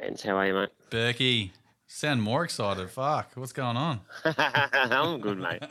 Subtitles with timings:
[0.00, 0.68] Vince, how are you, mate?
[0.90, 1.50] Berkey,
[1.86, 2.88] sound more excited.
[2.90, 4.00] Fuck, what's going on?
[4.24, 5.62] I'm good, mate.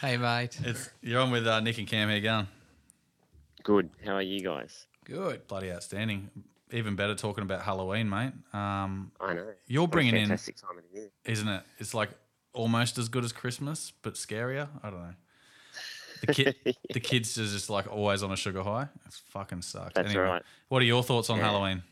[0.00, 0.58] Hey, mate.
[0.64, 2.48] It's you're on with uh, Nick and Cam here going.
[3.62, 3.90] Good.
[4.04, 4.86] How are you guys?
[5.04, 5.46] Good.
[5.46, 6.30] Bloody outstanding.
[6.72, 8.32] Even better talking about Halloween, mate.
[8.52, 9.46] Um, I know.
[9.66, 11.08] You're What a bringing in- fantastic time of the year.
[11.24, 11.62] isn't it?
[11.78, 12.10] It's like
[12.52, 14.68] almost as good as Christmas, but scarier.
[14.82, 15.14] I don't know.
[16.26, 16.56] The kid,
[16.92, 18.88] the kids are just like always on a sugar high.
[19.06, 19.92] It's fucking sucks.
[19.94, 20.42] That's right.
[20.68, 21.44] What are your thoughts on Yeah.
[21.50, 21.82] Halloween?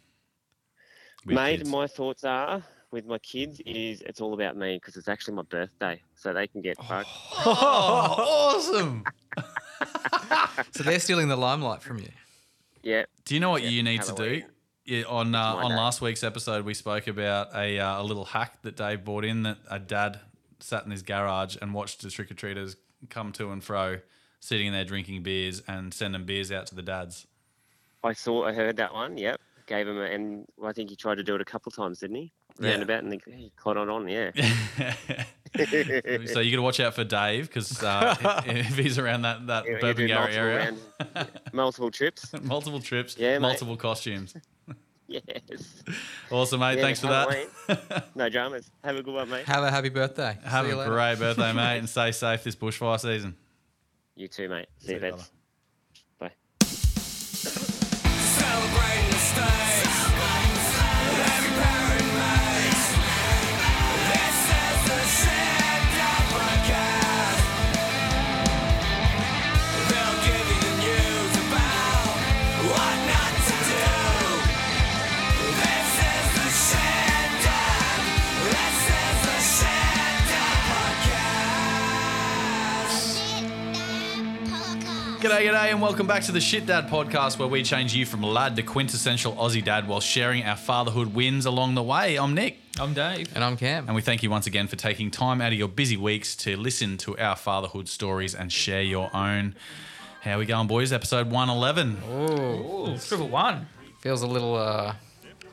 [1.24, 1.70] With Mate, kids?
[1.70, 5.42] my thoughts are with my kids is it's all about me because it's actually my
[5.42, 7.08] birthday, so they can get fucked.
[7.46, 9.04] Oh, awesome!
[10.72, 12.08] So they're stealing the limelight from you.
[12.82, 13.04] Yeah.
[13.24, 14.42] Do you know what Yeah, you need to do?
[14.84, 15.76] Yeah, on uh, on day.
[15.76, 19.42] last week's episode, we spoke about a, uh, a little hack that Dave brought in
[19.44, 20.20] that a dad
[20.60, 22.76] sat in his garage and watched the trick or treaters
[23.10, 23.98] come to and fro,
[24.40, 27.26] sitting in there drinking beers and sending beers out to the dads.
[28.04, 29.16] I saw, I heard that one.
[29.18, 29.40] Yep.
[29.72, 32.16] Gave him, a, and I think he tried to do it a couple times, didn't
[32.16, 32.32] he?
[32.60, 32.72] Yeah.
[32.72, 34.06] Roundabout, and he, he caught it on.
[34.06, 34.30] Yeah.
[36.26, 38.14] so you got to watch out for Dave because uh,
[38.46, 42.34] if he's around that that He- he Bourbon Gary multiple area, rounds, multiple trips.
[42.42, 43.40] multiple trips, Yeah, mate.
[43.48, 44.34] multiple costumes.
[45.08, 45.22] Yes.
[46.30, 46.76] Awesome, mate.
[46.76, 47.30] Yeah, Thanks for that.
[47.66, 48.02] Halloween.
[48.14, 48.70] No dramas.
[48.84, 49.46] Have a good one, mate.
[49.46, 50.36] Have a happy birthday.
[50.44, 53.36] Have See a great birthday, mate, and stay safe this bushfire season.
[54.16, 54.68] You too, mate.
[54.80, 55.30] See you, See you, Vince.
[85.22, 88.24] G'day, g'day, and welcome back to the Shit Dad podcast, where we change you from
[88.24, 92.16] lad to quintessential Aussie dad while sharing our fatherhood wins along the way.
[92.16, 93.30] I'm Nick, I'm Dave.
[93.32, 93.86] And I'm Cam.
[93.86, 96.56] and we thank you once again for taking time out of your busy weeks to
[96.56, 99.54] listen to our fatherhood stories and share your own.
[100.22, 100.92] How we going, boys?
[100.92, 101.98] Episode 111.
[102.10, 103.68] Ooh, triple one.
[104.00, 104.96] Feels a little uh,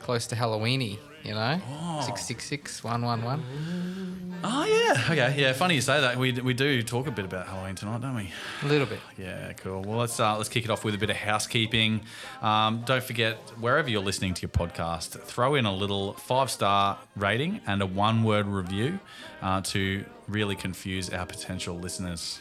[0.00, 1.60] close to Halloweeny, you know?
[1.68, 2.00] Oh.
[2.00, 4.40] 666 111.
[4.42, 5.04] Oh, yeah.
[5.10, 6.16] Okay, yeah, funny you say that.
[6.16, 8.30] We, we do talk a bit about Halloween tonight, don't we?
[8.62, 9.00] A little bit.
[9.18, 9.82] Yeah, cool.
[9.82, 12.00] Well, let's uh, let's kick it off with a bit of housekeeping.
[12.40, 16.98] Um, don't forget wherever you're listening to your podcast, throw in a little five star
[17.16, 18.98] rating and a one word review
[19.42, 22.40] uh, to really confuse our potential listeners.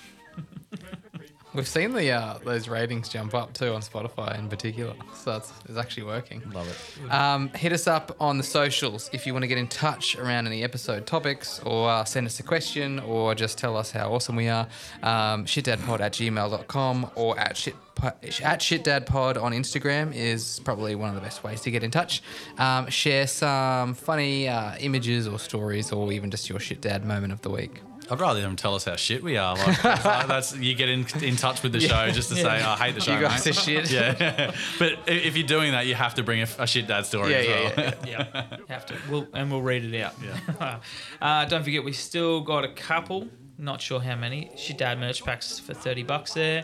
[1.54, 4.94] We've seen the uh, those ratings jump up too on Spotify in particular.
[5.16, 6.44] So it's, it's actually working.
[6.52, 7.12] Love it.
[7.12, 10.46] Um, hit us up on the socials if you want to get in touch around
[10.46, 14.36] any episode topics or uh, send us a question or just tell us how awesome
[14.36, 14.68] we are.
[15.02, 21.16] Um, shitdadpod at gmail.com or at shit at shitdadpod on Instagram is probably one of
[21.16, 22.22] the best ways to get in touch.
[22.58, 27.34] Um, share some funny uh, images or stories or even just your shit dad moment
[27.34, 27.82] of the week.
[28.12, 29.56] I'd rather them tell us how shit we are.
[29.56, 32.76] Like, that's, that's you get in, in touch with the show just to say I
[32.76, 33.14] hate the show.
[33.16, 33.92] You guys mate." are shit.
[33.92, 37.32] Yeah, but if you're doing that, you have to bring a, a shit dad story
[37.32, 37.94] Yeah, as yeah, well.
[38.08, 38.26] yeah.
[38.40, 38.96] Yeah, have to.
[39.10, 40.14] We'll, and we'll read it out.
[40.24, 40.80] Yeah.
[41.22, 43.28] uh, don't forget, we still got a couple.
[43.58, 44.52] Not sure how many.
[44.56, 46.64] Shit Dad merch packs for thirty bucks there.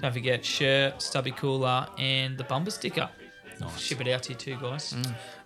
[0.00, 3.08] Don't forget shirt, stubby cooler, and the bumper sticker.
[3.78, 4.94] Ship it out to you too, guys.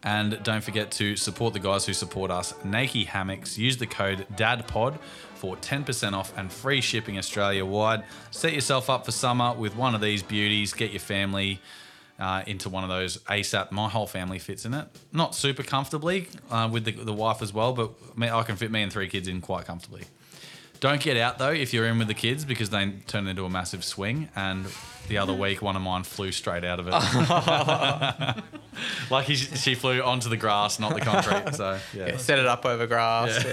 [0.03, 3.59] And don't forget to support the guys who support us, Nakie Hammocks.
[3.59, 4.99] Use the code DADPOD
[5.39, 8.05] for 10% off and free shipping Australia wide.
[8.31, 10.75] Set yourself up for summer with one of these beauties.
[10.75, 11.61] Get your family
[12.19, 13.71] uh, into one of those ASAP.
[13.71, 14.87] My whole family fits in it.
[15.13, 18.83] Not super comfortably uh, with the, the wife as well, but I can fit me
[18.83, 20.05] and three kids in quite comfortably.
[20.81, 23.51] Don't get out though if you're in with the kids because they turn into a
[23.51, 24.29] massive swing.
[24.37, 24.67] And
[25.09, 26.93] the other week, one of mine flew straight out of it.
[29.11, 31.55] like he, she flew onto the grass, not the concrete.
[31.55, 33.45] So yeah, Set it up over grass.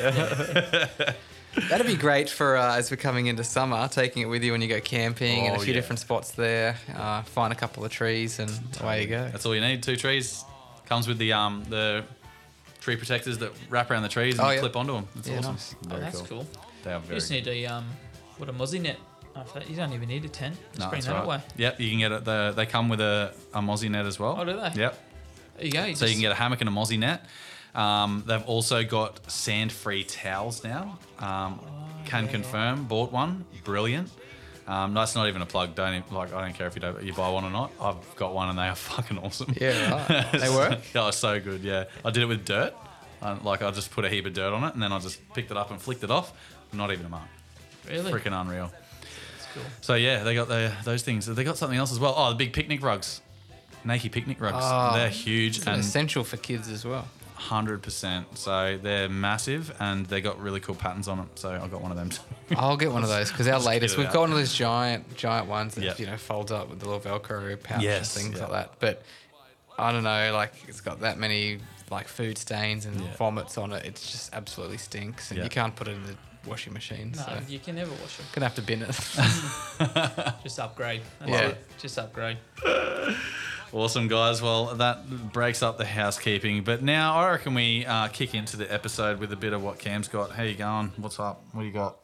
[1.69, 4.61] That'd be great for uh, as we're coming into summer, taking it with you when
[4.61, 5.79] you go camping and a Oh, few yeah.
[5.79, 6.75] different spots there.
[6.95, 8.51] Uh, find a couple of trees and
[8.81, 9.30] away you go.
[9.31, 9.81] that's all you need.
[9.81, 10.44] Two trees
[10.85, 12.03] comes with the um the
[12.81, 14.59] tree protectors that wrap around the trees and Oh, you yeah.
[14.59, 15.07] clip onto them.
[15.15, 15.53] That's Yeah, awesome.
[15.53, 15.75] nice.
[15.91, 16.47] Oh, that's cool.
[16.83, 17.19] They are You very.
[17.19, 17.85] just need a um,
[18.38, 18.97] what a mozzie net.
[19.35, 19.69] After that.
[19.69, 20.56] You don't even need a tent.
[20.69, 21.24] Just No, bring that right.
[21.25, 21.39] away.
[21.57, 22.24] Yep, you can get it.
[22.24, 24.38] The, they come with a, a mozzie net as well.
[24.39, 24.80] Oh, do they?
[24.81, 25.00] Yep.
[25.57, 25.94] There you go.
[25.94, 27.25] So you can get a hammock and a mozzie net.
[27.75, 30.98] Um, they've also got sand-free towels now.
[31.19, 31.60] Um,
[32.06, 32.86] can confirm.
[32.86, 33.45] Bought one.
[33.63, 34.10] Brilliant.
[34.68, 35.75] Um, that's not even a plug.
[35.75, 36.33] Don't even, like.
[36.33, 37.72] I don't care if you don't you buy one or not.
[37.80, 39.54] I've got one and they are fucking awesome.
[39.60, 40.31] Yeah, right.
[40.31, 40.80] They work?
[40.95, 41.62] oh, so good.
[41.62, 42.74] Yeah, I did it with dirt.
[43.22, 45.19] Uh, like I just put a heap of dirt on it and then I just
[45.33, 46.33] picked it up and flicked it off.
[46.74, 47.24] Not even a mark.
[47.88, 48.12] really.
[48.12, 48.71] Freaking unreal.
[49.01, 49.63] That's cool.
[49.81, 51.25] So yeah, they got the, those things.
[51.25, 52.13] They got something else as well.
[52.18, 53.21] Oh, the big picnic rugs.
[53.86, 54.57] Nakie picnic rugs.
[54.60, 57.07] Oh, They're huge and essential for kids as well.
[57.50, 58.38] Hundred percent.
[58.38, 61.30] So they're massive and they got really cool patterns on them.
[61.36, 62.09] So I got one of them.
[62.09, 62.21] Too.
[62.57, 65.47] I'll get one of those because our latest, we've got one of those giant, giant
[65.47, 66.00] ones that Yep.
[66.00, 68.47] you know folds up with the little Velcro pouch Yes, and things yeah.
[68.47, 68.80] like that.
[68.80, 69.03] But
[69.77, 71.59] I don't know, like it's got that many
[71.92, 73.13] like food stains and Yeah.
[73.18, 73.86] vomits on it.
[73.86, 75.44] It just absolutely stinks, and Yeah.
[75.44, 76.15] you can't put it in the
[76.47, 77.12] washing machine.
[77.15, 78.25] No, so you can never wash them.
[78.33, 78.88] gonna have to bin it.
[80.44, 81.01] Just upgrade.
[81.19, 81.47] That's Yeah.
[81.50, 81.57] it.
[81.80, 82.38] Just upgrade.
[83.75, 84.42] Awesome, guys.
[84.42, 86.63] Well, that breaks up the housekeeping.
[86.63, 89.80] But now I reckon we uh, kick into the episode with a bit of what
[89.80, 90.31] Cam's got.
[90.31, 90.94] How you going?
[90.95, 91.44] What's up?
[91.51, 91.98] What do you got?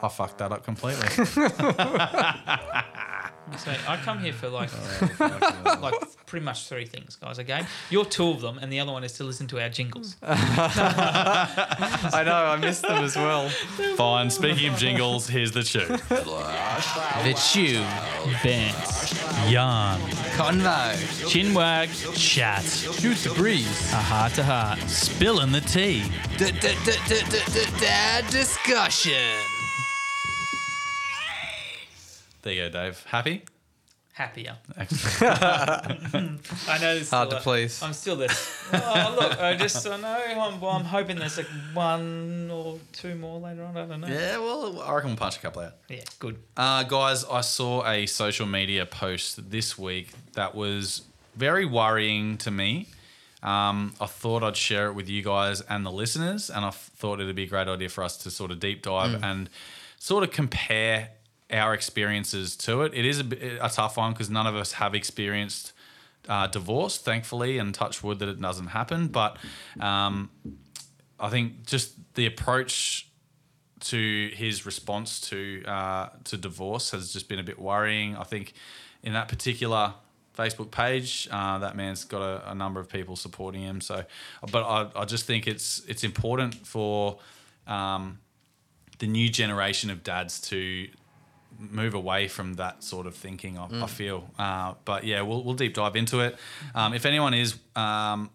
[0.00, 1.08] I fucked that up completely.
[3.56, 4.68] So I come here for like,
[5.80, 5.94] like
[6.28, 7.38] pretty much three things, guys.
[7.38, 10.16] Okay, you're two of them, and the other one is to listen to our jingles.
[10.22, 13.48] I know, I missed them as well.
[13.96, 14.30] Fine.
[14.30, 15.86] Speaking of jingles, here's the chew.
[15.86, 17.80] The chew,
[18.44, 20.00] Bands, Yarn.
[20.36, 20.92] convo,
[21.28, 26.04] chinwag, chat, shoot the breeze, a heart to heart, spilling the tea.
[27.80, 29.12] dad discussion.
[32.42, 33.04] There you go, Dave.
[33.08, 33.42] Happy?
[34.18, 34.56] Happier.
[34.80, 37.10] I know this.
[37.10, 37.80] Hard to please.
[37.80, 38.52] I'm still this.
[38.72, 40.22] Oh, look, I just I know.
[40.40, 43.76] I'm, well, I'm hoping there's like one or two more later on.
[43.76, 44.08] I don't know.
[44.08, 45.74] yeah, well, I reckon we'll punch a couple out.
[45.88, 46.36] Yeah, good.
[46.56, 51.02] Uh, guys, I saw a social media post this week that was
[51.36, 52.88] very worrying to me.
[53.44, 56.90] Um, I thought I'd share it with you guys and the listeners, and I f-
[56.96, 59.48] thought it'd be a great idea for us to sort of deep dive and
[60.00, 61.10] sort of compare
[61.50, 62.94] our experiences to it.
[62.94, 65.72] It is a, a tough one because none of us have experienced
[66.28, 69.08] uh, divorce, thankfully, and touch wood that it doesn't happen.
[69.08, 69.38] But
[69.80, 70.30] um,
[71.18, 73.08] I think just the approach
[73.80, 78.16] to his response to uh, to divorce has just been a bit worrying.
[78.16, 78.52] I think
[79.02, 79.94] in that particular
[80.36, 83.80] Facebook page, uh, that man's got a, a number of people supporting him.
[83.80, 84.04] So,
[84.52, 87.18] but I, I just think it's it's important for
[87.66, 88.18] um,
[88.98, 90.88] the new generation of dads to
[91.58, 93.58] move away from that sort of thinking.
[93.58, 96.36] I, I feel, uh, but yeah, we'll we'll deep dive into it.
[96.74, 98.30] Um, if anyone is um,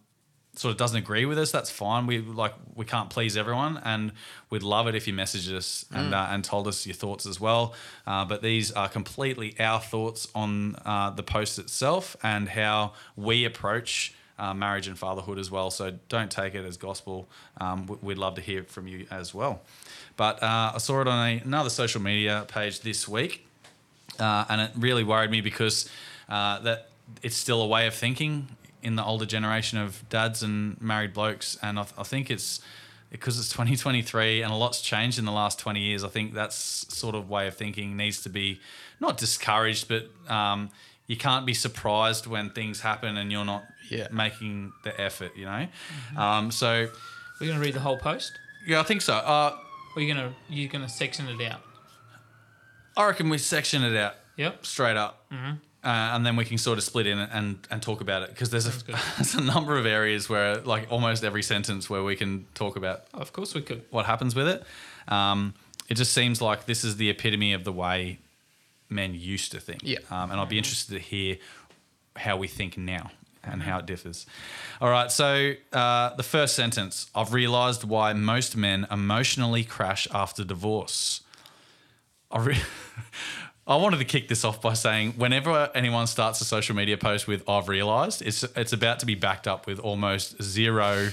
[0.55, 2.05] sort of doesn't agree with us, that's fine.
[2.05, 4.11] We like we can't please everyone, and
[4.49, 7.39] we'd love it if you messaged us and uh, and told us your thoughts as
[7.39, 7.73] well.
[8.05, 13.45] Uh, but these are completely our thoughts on uh, the post itself and how we
[13.45, 14.13] approach.
[14.39, 17.29] Uh, marriage and fatherhood as well, so don't take it as gospel.
[17.61, 19.61] Um, we'd love to hear from you as well.
[20.17, 23.45] But uh, I saw it on a, another social media page this week,
[24.19, 25.87] uh, and it really worried me because
[26.29, 26.89] uh, that
[27.21, 28.47] it's still a way of thinking
[28.81, 32.59] in the older generation of dads and married blokes, and I, I think it's
[33.13, 36.03] because it's 2023 and a lot's changed in the last 20 years.
[36.03, 38.59] I think that's sort of way of thinking needs to be
[38.99, 40.71] not discouraged, but um,
[41.05, 44.07] you can't be surprised when things happen and you're not Yeah.
[44.11, 45.67] making the effort, you know.
[46.17, 46.89] Um, so
[47.39, 48.31] We're gonna read the whole post.
[48.65, 49.13] yeah, I think so.
[49.15, 49.57] Uh,
[49.95, 51.61] Or you're gonna you're gonna section it out.
[52.95, 54.65] I reckon we section it out Yep.
[54.65, 55.51] straight up, Mm-hmm.
[55.83, 58.49] uh, and then we can sort of split in and and talk about it because
[58.49, 58.71] there's a,
[59.17, 63.03] there's a number of areas where like almost every sentence where we can talk about
[63.13, 63.83] Of course we could.
[63.91, 64.63] what happens with it.
[65.07, 65.53] Um,
[65.89, 68.19] it just seems like this is the epitome of the way
[68.89, 69.81] men used to think.
[69.83, 69.99] Yeah.
[70.09, 71.37] Um, and I'd be interested to hear
[72.15, 73.11] how we think now
[73.43, 74.25] and how it differs.
[74.81, 75.11] All right.
[75.11, 81.21] So uh, the first sentence I've realized why most men emotionally crash after divorce.
[82.31, 82.61] I, re-
[83.67, 87.27] I wanted to kick this off by saying whenever anyone starts a social media post
[87.27, 91.09] with "I've realised," it's it's about to be backed up with almost zero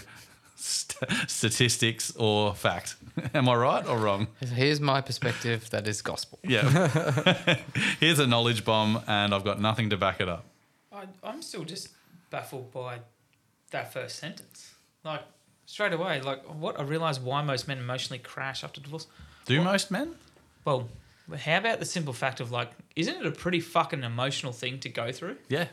[0.56, 2.96] st- statistics or fact.
[3.34, 4.28] Am I right or wrong?
[4.40, 5.68] Here's my perspective.
[5.70, 6.38] That is gospel.
[6.42, 7.56] Yeah.
[8.00, 10.44] Here's a knowledge bomb, and I've got nothing to back it up.
[10.92, 11.88] I, I'm still just
[12.30, 13.00] baffled by
[13.70, 14.74] that first sentence.
[15.04, 15.22] Like
[15.66, 19.06] straight away, like what I realized why most men emotionally crash after divorce.
[19.46, 19.64] Do What?
[19.64, 20.14] most men?
[20.64, 20.88] Well,
[21.44, 24.88] how about the simple fact of like, isn't it a pretty fucking emotional thing to
[24.88, 25.36] go through?
[25.48, 25.66] Yeah.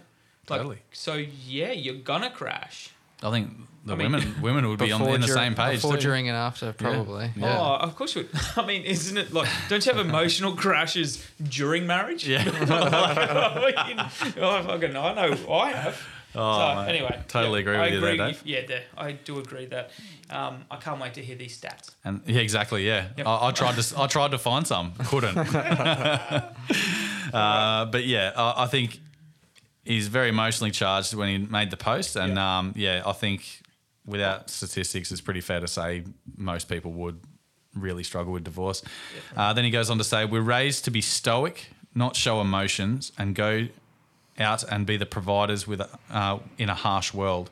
[0.49, 0.77] Like, Totally.
[0.93, 2.91] So yeah, you're gonna crash.
[3.23, 3.49] I think
[3.83, 5.77] the I mean- women women would be on in the dur- same page.
[5.81, 6.01] Before, too.
[6.03, 7.31] during, and after, probably.
[7.35, 7.57] Yeah.
[7.59, 8.41] Oh, of course you would.
[8.55, 9.49] I mean, isn't it like?
[9.69, 12.27] Don't you have emotional crashes during marriage?
[12.27, 12.43] Yeah.
[12.45, 13.99] I mean,
[14.43, 16.07] oh, fucking, I know I have.
[16.37, 16.89] Oh, so mate.
[16.89, 18.41] anyway, Totally agree I with you there, agree Dave.
[18.45, 19.91] Yeah, there, I do agree that.
[20.29, 21.91] Um, I can't wait to hear these stats.
[22.05, 22.85] And yeah, exactly.
[22.85, 23.25] Yeah, Yep.
[23.27, 23.99] I, I tried to.
[23.99, 25.37] I tried to find some, couldn't.
[27.33, 28.99] uh, but yeah, I, I think
[29.83, 32.57] he's very emotionally charged when he made the post, and Yeah.
[32.59, 33.61] um, yeah, I think
[34.05, 36.03] without statistics, it's pretty fair to say
[36.37, 37.19] most people would
[37.75, 38.81] really struggle with divorce.
[39.35, 43.11] Uh, then he goes on to say, "We're raised to be stoic, not show emotions,
[43.17, 43.67] and go
[44.39, 47.49] out and be the providers with uh, in a harsh world."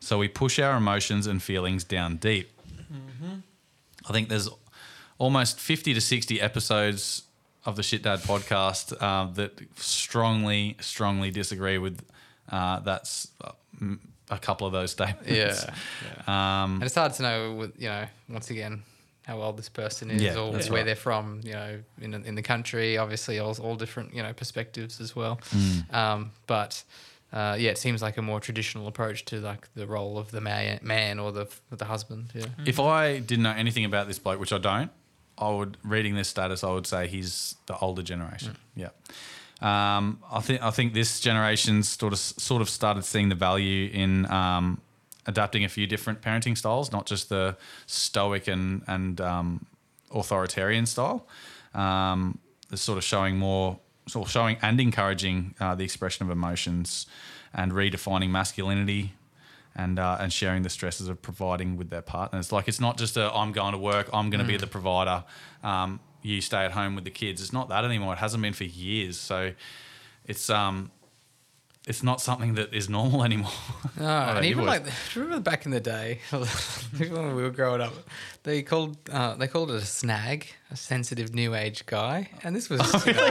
[0.00, 2.50] So we push our emotions and feelings down deep.
[4.08, 4.48] I think there's
[5.18, 7.22] almost 50 to 60 episodes
[7.64, 12.04] of the Shit Dad podcast uh, that strongly, strongly disagree with
[12.48, 13.28] uh, that's
[14.30, 15.28] a couple of those statements.
[16.28, 16.62] Yeah.
[16.62, 18.82] Um, And it's hard to know, with, you know, once again,
[19.26, 20.86] how old this person is Yeah, or where right.
[20.86, 22.96] they're from, you know, in, in the country.
[22.96, 25.40] Obviously, all, all different, you know, perspectives as well.
[25.50, 25.94] Mm.
[25.94, 26.84] Um, but
[27.32, 30.40] uh, yeah, it seems like a more traditional approach to like the role of the
[30.40, 32.30] man, man or the the husband.
[32.34, 32.46] Yeah.
[32.64, 34.90] If I didn't know anything about this bloke, which I don't,
[35.36, 38.56] I would reading this status, I would say he's the older generation.
[38.76, 38.90] Yeah.
[39.60, 43.90] Um, I think I think this generation's sort of sort of started seeing the value
[43.92, 44.80] in um,
[45.26, 47.56] adapting a few different parenting styles, not just the
[47.86, 49.66] stoic and and um,
[50.10, 51.26] authoritarian style.
[51.74, 52.38] Um,
[52.74, 53.78] sort of showing more,
[54.08, 57.06] sort of showing and encouraging uh, the expression of emotions
[57.54, 59.12] and redefining masculinity
[59.74, 62.50] and uh, and sharing the stresses of providing with their partners.
[62.50, 65.24] Like it's not just a I'm going to work, I'm going to be the provider.
[65.62, 67.40] Um, you stay at home with the kids.
[67.40, 68.14] It's not that anymore.
[68.14, 69.18] It hasn't been for years.
[69.18, 69.52] So
[70.24, 70.90] it's um
[71.86, 73.52] it's not something that is normal anymore.
[73.98, 74.82] No, I and even like,
[75.14, 77.94] remember back in the day, when we were growing up,
[78.42, 82.68] they called uh, they called it a snag, a sensitive new age guy, and this
[82.68, 83.30] was, you know,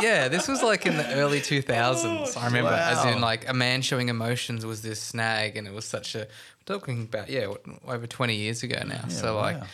[0.00, 2.38] yeah, this was like in the early two thousands.
[2.38, 5.84] I remember, as in like a man showing emotions was this snag, and it was
[5.84, 7.52] such a we're talking about yeah
[7.86, 9.08] over twenty years ago now.
[9.08, 9.66] so like wow.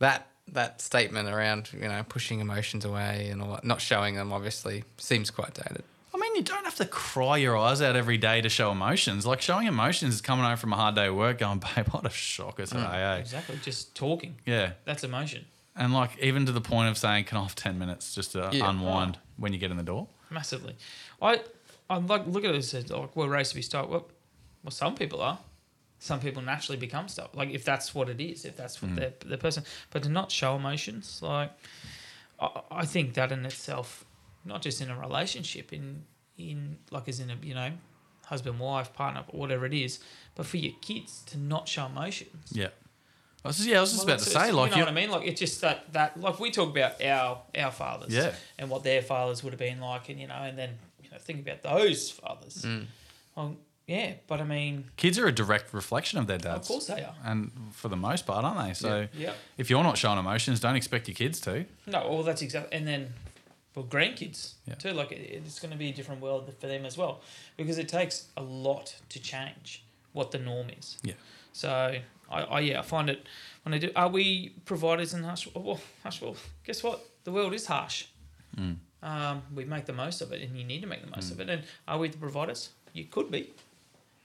[0.00, 4.32] that that statement around you know pushing emotions away and all that, not showing them
[4.32, 5.84] obviously seems quite dated.
[6.12, 9.24] I mean, you don't have to cry your eyes out every day to show emotions.
[9.26, 12.04] Like showing emotions is coming home from a hard day of work, going, "Babe, what
[12.06, 13.58] a shocker today." eh?" Exactly.
[13.62, 14.36] Just talking.
[14.44, 15.44] Yeah, That's emotion.
[15.76, 18.50] and like even to the point of saying, "Can I have ten minutes just to
[18.52, 18.68] Yeah.
[18.70, 20.76] unwind when you get in the door?" Massively.
[21.22, 21.40] I
[21.88, 23.88] I like look at it as like we're raised to be stoic.
[23.90, 24.08] Well,
[24.64, 25.38] well, some people are.
[26.02, 27.34] Some people naturally become stoic.
[27.36, 29.64] Like if that's what it is, if that's what they're the person.
[29.90, 31.50] But to not show emotions, like
[32.40, 34.04] I, I think that in itself,
[34.44, 36.04] not just in a relationship, in
[36.38, 37.70] in like as in a you know,
[38.26, 39.98] husband, wife, partner, whatever it is,
[40.34, 42.50] but for your kids to not show emotions.
[42.52, 42.68] Yeah.
[43.44, 44.90] I was just, yeah, I was just Well, about to say, like, you know what
[44.92, 45.10] I mean?
[45.10, 48.32] Like it's just that that like we talk about our our fathers, Yeah.
[48.58, 50.70] and what their fathers would have been like, and you know, and then
[51.02, 52.62] you know think about those fathers.
[52.66, 52.86] Mm.
[53.34, 53.56] Well,
[53.86, 56.68] yeah, but I mean, kids are a direct reflection of their dads.
[56.68, 57.14] of course they are.
[57.24, 58.74] And for the most part, aren't they?
[58.74, 59.32] So Yeah.
[59.56, 61.64] if you're not showing emotions, don't expect your kids to.
[61.86, 63.14] No, well, that's exactly, and then
[63.72, 64.74] for grandkids Yeah.
[64.74, 64.92] too.
[64.92, 67.20] Like it, it's going to be a different world for them as well,
[67.56, 70.98] because it takes a lot to change what the norm is.
[71.02, 71.14] Yeah.
[71.52, 71.70] So
[72.30, 73.26] I, I yeah, I find it
[73.64, 73.90] when I do.
[73.96, 75.48] Are we providers in hush?
[75.54, 76.20] Well, hush.
[76.22, 77.04] Well, guess what?
[77.24, 78.06] The world is harsh.
[78.56, 78.76] Mm.
[79.02, 81.40] Um, we make the most of it, and you need to make the most of
[81.40, 81.48] it.
[81.48, 82.70] And are we the providers?
[82.92, 83.52] You could be,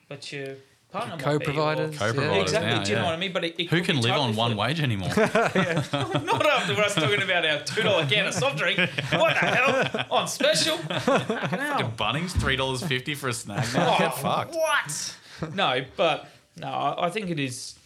[0.10, 0.56] but your
[0.96, 2.70] partner might be, or- Co-providers, Co-providers Exactly.
[2.70, 3.34] now, do you know what I mean?
[3.34, 4.68] But it, it Who can live totally on one flipped.
[4.68, 5.10] wage anymore?
[5.16, 8.80] Not after we're us talking about our two dollar can of soft drink.
[8.80, 10.06] What the hell?
[10.12, 10.78] On special?
[10.78, 13.68] Fucking Bunnings, three dollars fifty for a snack.
[13.74, 14.56] Now get oh, fucked.
[14.56, 15.18] What?
[15.54, 17.78] No, but no, I I think it is.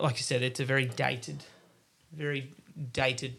[0.00, 1.44] Like you said, it's a very dated,
[2.12, 2.50] very
[2.92, 3.36] dated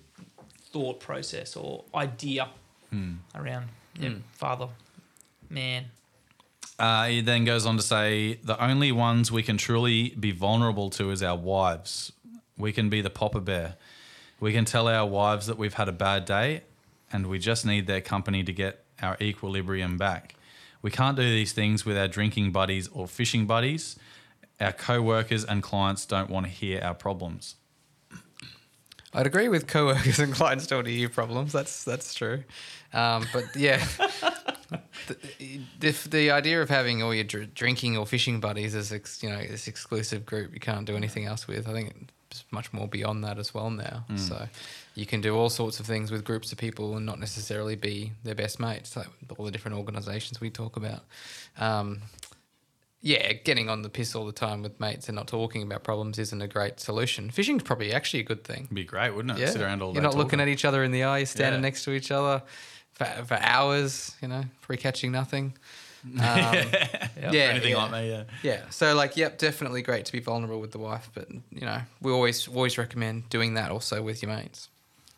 [0.72, 2.50] thought process or idea
[2.90, 3.14] hmm.
[3.36, 3.68] around
[4.00, 4.20] yeah, hmm.
[4.34, 4.68] father,
[5.50, 5.86] man.
[6.78, 10.90] Uh, he then goes on to say the only ones we can truly be vulnerable
[10.92, 12.12] to is our wives.
[12.58, 13.76] We can be the popper bear.
[14.40, 16.64] We can tell our wives that we've had a bad day
[17.12, 20.36] and we just need their company to get our equilibrium back.
[20.82, 23.98] We can't do these things with our drinking buddies or fishing buddies.
[24.60, 27.56] Our co workers and clients don't want to hear our problems.
[29.16, 31.54] I'd agree with co-workers and clients don't hear your problems.
[31.54, 32.44] That's that's true.
[32.92, 33.86] Um, but yeah,
[35.08, 39.22] the, the, the idea of having all your dr- drinking or fishing buddies as ex,
[39.24, 41.68] you know this exclusive group you can't do anything else with.
[41.68, 44.06] I think it's much more beyond that as well now.
[44.16, 44.48] So
[44.96, 48.12] you can do all sorts of things with groups of people and not necessarily be
[48.24, 48.96] their best mates.
[48.98, 49.08] Like
[49.38, 51.04] all the different organisations we talk about.
[51.58, 52.02] Um,
[53.02, 56.18] yeah, getting on the piss all the time with mates and not talking about problems
[56.18, 57.30] isn't a great solution.
[57.30, 58.64] Fishing's probably actually a good thing.
[58.64, 59.42] It'd be great, wouldn't it?
[59.42, 59.98] Yeah, Sit around all day.
[59.98, 61.20] you're not looking at each other in the eye.
[61.20, 61.68] You're standing Yeah.
[61.68, 62.42] next to each other
[62.96, 64.16] for, for hours.
[64.22, 65.54] You know, free catching nothing.
[66.06, 67.78] Um, yeah, anything yeah.
[67.78, 68.24] like me, yeah.
[68.44, 68.70] Yeah.
[68.70, 72.12] So like, yep, definitely great to be vulnerable with the wife, but you know, we
[72.12, 74.70] always always recommend doing that also with your mates.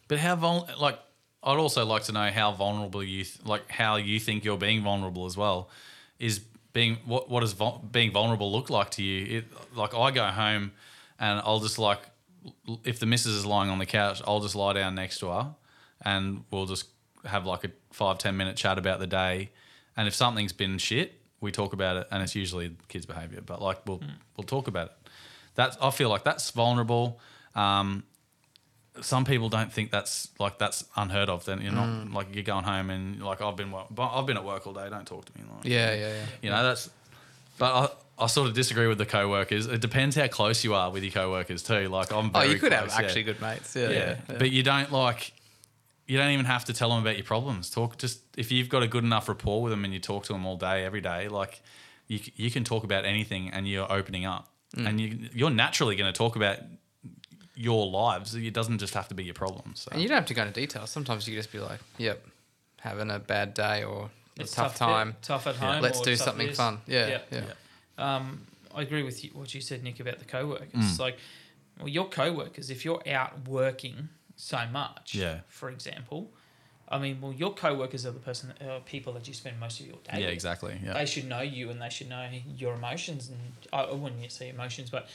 [0.07, 0.97] But how vul- like
[1.43, 4.81] I'd also like to know how vulnerable you th- like how you think you're being
[4.81, 5.69] vulnerable as well.
[6.19, 6.39] Is
[6.71, 9.39] being what what does vul- being vulnerable look like to you?
[9.39, 10.71] It, like I go home
[11.19, 11.99] and I'll just like
[12.85, 15.55] if the missus is lying on the couch, I'll just lie down next to her
[16.01, 16.85] and we'll just
[17.27, 19.49] have like a five ten minute chat about the day.
[19.95, 23.41] And if something's been shit, we talk about it, and it's usually kids' behaviour.
[23.41, 24.01] But like we'll
[24.35, 25.09] we'll talk about it.
[25.55, 27.19] That's I feel like that's vulnerable.
[27.55, 28.03] Um,
[29.01, 31.45] some people don't think that's like that's unheard of.
[31.45, 34.65] Then you're not like you're going home and like I've been I've been at work
[34.67, 34.89] all day.
[34.89, 35.43] Don't talk to me.
[35.55, 36.25] Like, Yeah, yeah, yeah.
[36.41, 36.89] you know that's.
[37.59, 37.73] But
[38.19, 39.65] I, I sort of disagree with the co-workers.
[39.67, 41.87] It depends how close you are with your co-workers too.
[41.89, 42.31] Like I'm.
[42.33, 43.05] Oh, you could have close, yeah.
[43.05, 43.75] actually good mates.
[43.75, 43.89] Yeah, Yeah.
[43.91, 44.15] yeah.
[44.29, 44.35] yeah.
[44.37, 45.31] But you don't like
[46.07, 47.69] you don't even have to tell them about your problems.
[47.69, 50.33] Talk just if you've got a good enough rapport with them and you talk to
[50.33, 51.61] them all day every day, like
[52.07, 54.47] you you can talk about anything and you're opening up.
[54.75, 54.87] Mm.
[54.87, 56.57] And you you're naturally going to talk about
[57.55, 58.35] your lives.
[58.35, 59.81] It doesn't just have to be your problems.
[59.81, 59.89] So.
[59.91, 60.85] And you don't have to go into detail.
[60.87, 62.25] Sometimes you can just be like, "Yep,
[62.81, 65.15] having a bad day or a It's tough, bit- time.
[65.21, 65.81] tough at home.
[65.81, 66.57] Let's do something this.
[66.57, 67.41] fun." Yeah, Yeah.
[67.97, 68.15] yeah.
[68.15, 68.45] Um,
[68.75, 70.69] I agree with you, what you said, Nick, about the co-workers.
[70.71, 70.89] Mm.
[70.89, 71.17] It's like,
[71.79, 75.39] well, your co-workers, if you're out working so much, Yeah.
[75.49, 76.31] for example,
[76.89, 79.87] I mean, well, your co-workers are the person, uh, people that you spend most of
[79.87, 80.13] your day.
[80.13, 80.29] yeah, with.
[80.29, 80.79] exactly.
[80.81, 80.93] Yeah.
[80.93, 83.27] They should know you and they should know your emotions.
[83.29, 83.39] And
[83.73, 85.09] I I wouldn't say emotions, but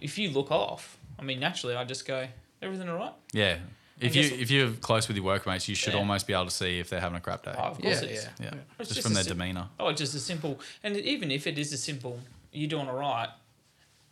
[0.00, 2.26] if you look off, I mean, naturally, I just go,
[2.62, 3.12] everything all right?
[3.32, 3.58] yeah.
[4.00, 5.98] If you if you're close with your workmates, you should Yeah.
[5.98, 7.52] almost be able to see if they're having a crap day.
[7.56, 8.24] Oh, of Yeah, course it is.
[8.24, 8.30] yeah.
[8.46, 8.54] yeah.
[8.78, 9.68] It's Just, just from their sim- demeanor.
[9.80, 12.20] Oh, just a simple, and even if it is a simple,
[12.52, 13.28] you're doing all right.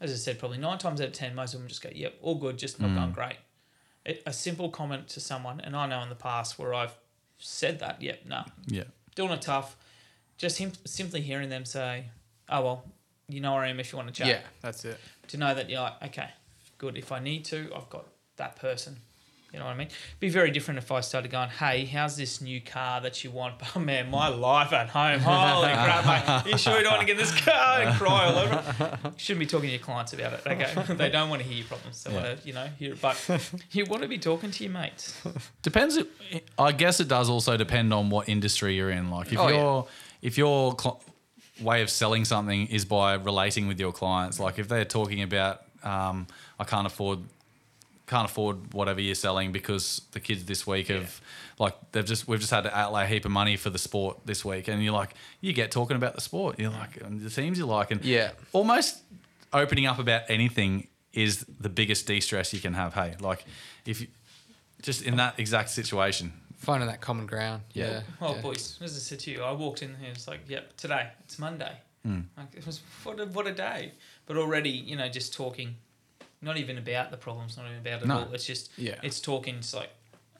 [0.00, 2.14] As I said, probably nine times out of ten, most of them just go, "Yep,
[2.20, 2.96] all good, just not Mm.
[2.96, 3.36] going great."
[4.06, 6.94] A, simple comment to someone, and I know in the past where I've
[7.38, 8.84] said that, "Yep, no, Yeah.
[9.16, 9.76] doing it tough."
[10.38, 12.10] Just him, simply hearing them say,
[12.48, 12.84] "Oh well,
[13.28, 15.00] you know where I am if you want to chat." Yeah, that's it.
[15.28, 16.30] To know that you're like, okay,
[16.78, 16.96] good.
[16.96, 19.00] If I need to, I've got that person.
[19.56, 19.86] You know what I mean?
[19.86, 23.30] It'd Be very different if I started going, "Hey, how's this new car that you
[23.30, 25.18] want?" Oh man, my life at home.
[25.20, 26.52] Holy crap, mate!
[26.52, 28.98] You sure you don't want to get this car and cry all over?
[29.04, 30.42] You shouldn't be talking to your clients about it.
[30.46, 32.04] Okay, they don't want to hear your problems.
[32.04, 33.00] They want to, you know, hear it.
[33.00, 33.16] But
[33.72, 35.18] you want to be talking to your mates.
[35.62, 35.98] Depends.
[36.58, 39.10] I guess it does also depend on what industry you're in.
[39.10, 39.56] Like if Oh, yeah.
[39.56, 39.86] your
[40.20, 41.02] if your cl-
[41.62, 45.62] way of selling something is by relating with your clients, like if they're talking about
[45.82, 46.26] um,
[46.60, 47.20] I can't afford
[48.06, 51.20] can't afford whatever you're selling because the kids this week have
[51.58, 54.18] like they've just we've just had to outlay a heap of money for the sport
[54.24, 57.30] this week, and you're like you get talking about the sport, you're like and the
[57.30, 58.30] teams you like, and Yeah.
[58.52, 59.02] almost
[59.52, 62.92] opening up about anything is the biggest de-stress you can have.
[62.94, 63.44] Hey, like
[63.86, 64.06] if you,
[64.82, 67.62] just in that exact situation, Finding that common ground.
[67.74, 68.00] Yeah.
[68.20, 68.40] Oh, yeah.
[68.40, 70.10] boys, as I said to you, I walked in here.
[70.10, 71.72] It's like, yep, today it's Monday.
[72.04, 72.20] Hmm.
[72.36, 73.92] Like it was what a, what a day.
[74.26, 75.76] But already, you know, just talking,
[76.42, 78.18] not even about the problems, not even about it No.
[78.18, 78.32] all.
[78.32, 78.94] It's just, Yeah.
[79.02, 79.56] it's talking.
[79.56, 79.90] It's like,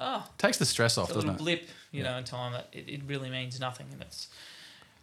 [0.01, 1.59] oh, takes the stress off, a doesn't little it?
[1.61, 4.29] blip, you know, in time that it, it really means nothing, and it's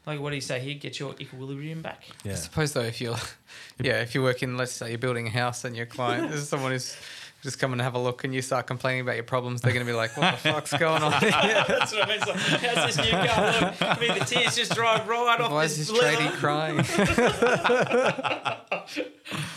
[0.05, 0.75] like what do you say here?
[0.75, 2.03] Get your equilibrium back.
[2.25, 3.15] I suppose though, if you're,
[3.79, 6.71] yeah, if you're working, let's say you're building a house and your client is someone
[6.73, 6.95] who's
[7.41, 9.85] just coming to have a look and you start complaining about your problems, they're going
[9.85, 11.31] to be like, what the fuck's going on here?
[11.31, 12.17] That's what I mean.
[12.21, 13.81] It's like, how's this new car look?
[13.81, 16.37] I mean, the tears just drive right off Why is this this tradie leather.
[16.37, 16.79] crying?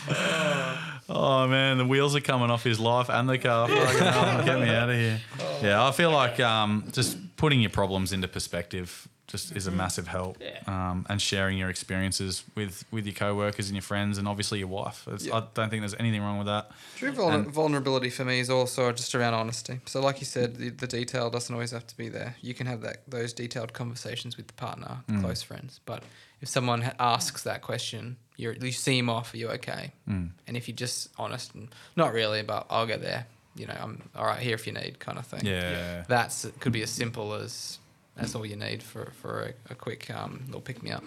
[0.09, 3.67] Uh, Oh man, the wheels are coming off his life and the car.
[3.69, 5.19] Fucking hell, Get me out of here.
[5.61, 10.07] Yeah, I feel like um, just putting your problems into perspective just is a massive
[10.07, 10.37] help.
[10.39, 10.59] Yeah.
[10.67, 14.67] Um, and sharing your experiences with with your co-workers and your friends and obviously your
[14.69, 15.05] wife.
[15.11, 16.71] It's, I don't think there's anything wrong with that.
[16.95, 19.79] True vulner- And- vulnerability for me is also just around honesty.
[19.85, 22.35] So, like you said, the, the detail doesn't always have to be there.
[22.41, 25.21] You can have that those detailed conversations with the partner, Mm.
[25.21, 25.79] close friends.
[25.85, 26.03] But
[26.41, 29.33] if someone ha- asks that question, you're, you see him off.
[29.33, 29.91] Are you okay?
[30.07, 30.29] Mm.
[30.47, 33.25] And if you're just honest and not really, but I'll get there.
[33.55, 35.43] You know, I'm all right here if you need, kind of thing.
[35.43, 36.03] Yeah.
[36.07, 37.79] That's it could be as simple as
[38.15, 41.03] that's all you need for for a, a quick um, little pick me up.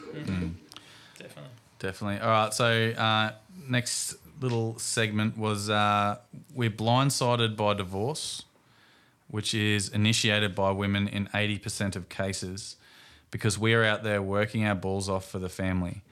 [1.16, 1.50] Definitely.
[1.78, 2.20] Definitely.
[2.20, 2.52] All right.
[2.52, 3.32] So uh,
[3.68, 6.16] next little segment was uh,
[6.52, 8.42] we're blindsided by divorce,
[9.28, 12.76] which is initiated by women in eighty percent of cases,
[13.30, 16.02] because we're out there working our balls off for the family.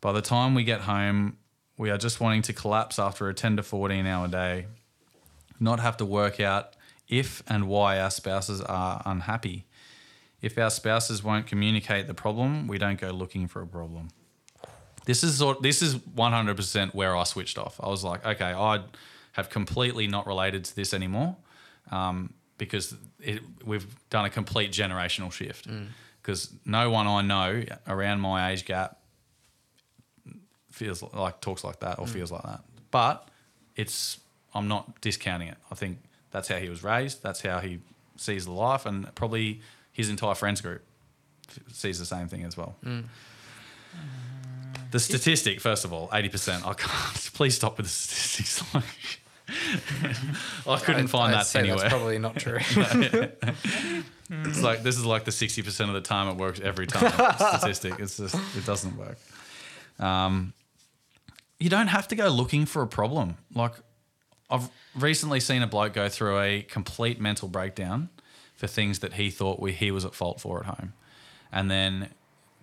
[0.00, 1.36] By the time we get home,
[1.76, 4.66] we are just wanting to collapse after a ten to fourteen hour day,
[5.58, 6.74] not have to work out
[7.08, 9.66] if and why our spouses are unhappy.
[10.40, 14.08] If our spouses won't communicate the problem, we don't go looking for a problem.
[15.04, 15.42] This is.
[15.60, 17.80] This is one hundred percent where I switched off.
[17.82, 18.82] I was like, okay, I
[19.32, 21.36] have completely not related to this anymore,
[21.90, 25.66] um, because it, we've done a complete generational shift.
[26.22, 28.98] Because no one I know around my age gap
[30.80, 32.60] feels like talks like that or feels like that.
[32.90, 33.28] But
[33.76, 34.18] it's
[34.54, 35.58] I'm not discounting it.
[35.70, 35.98] I think
[36.30, 37.22] that's how he was raised.
[37.22, 37.80] That's how he
[38.16, 39.60] sees the life, and probably
[39.92, 40.82] his entire friends group
[41.48, 42.74] f- sees the same thing as well.
[44.90, 46.66] The statistic, first of all, eighty percent.
[46.66, 47.30] I can't.
[47.34, 48.62] Please stop with the statistics.
[50.66, 51.78] I couldn't I'd- find I'd that anywhere.
[51.78, 52.58] That's probably not true.
[54.32, 57.10] It's like this is like the sixty percent of the time it works every time
[57.34, 57.98] statistic.
[57.98, 59.18] It's just it doesn't work.
[59.98, 60.52] Um,
[61.60, 63.36] you don't have to go looking for a problem.
[63.54, 63.74] Like
[64.50, 68.08] I've recently seen a bloke go through a complete mental breakdown
[68.54, 70.94] for things that he thought we, he was at fault for at home,
[71.52, 72.08] and then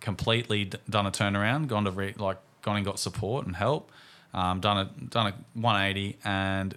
[0.02, 3.92] completely d- done a turnaround, gone to re, like gone and got support and help,
[4.34, 6.76] um, done a done a one eighty, and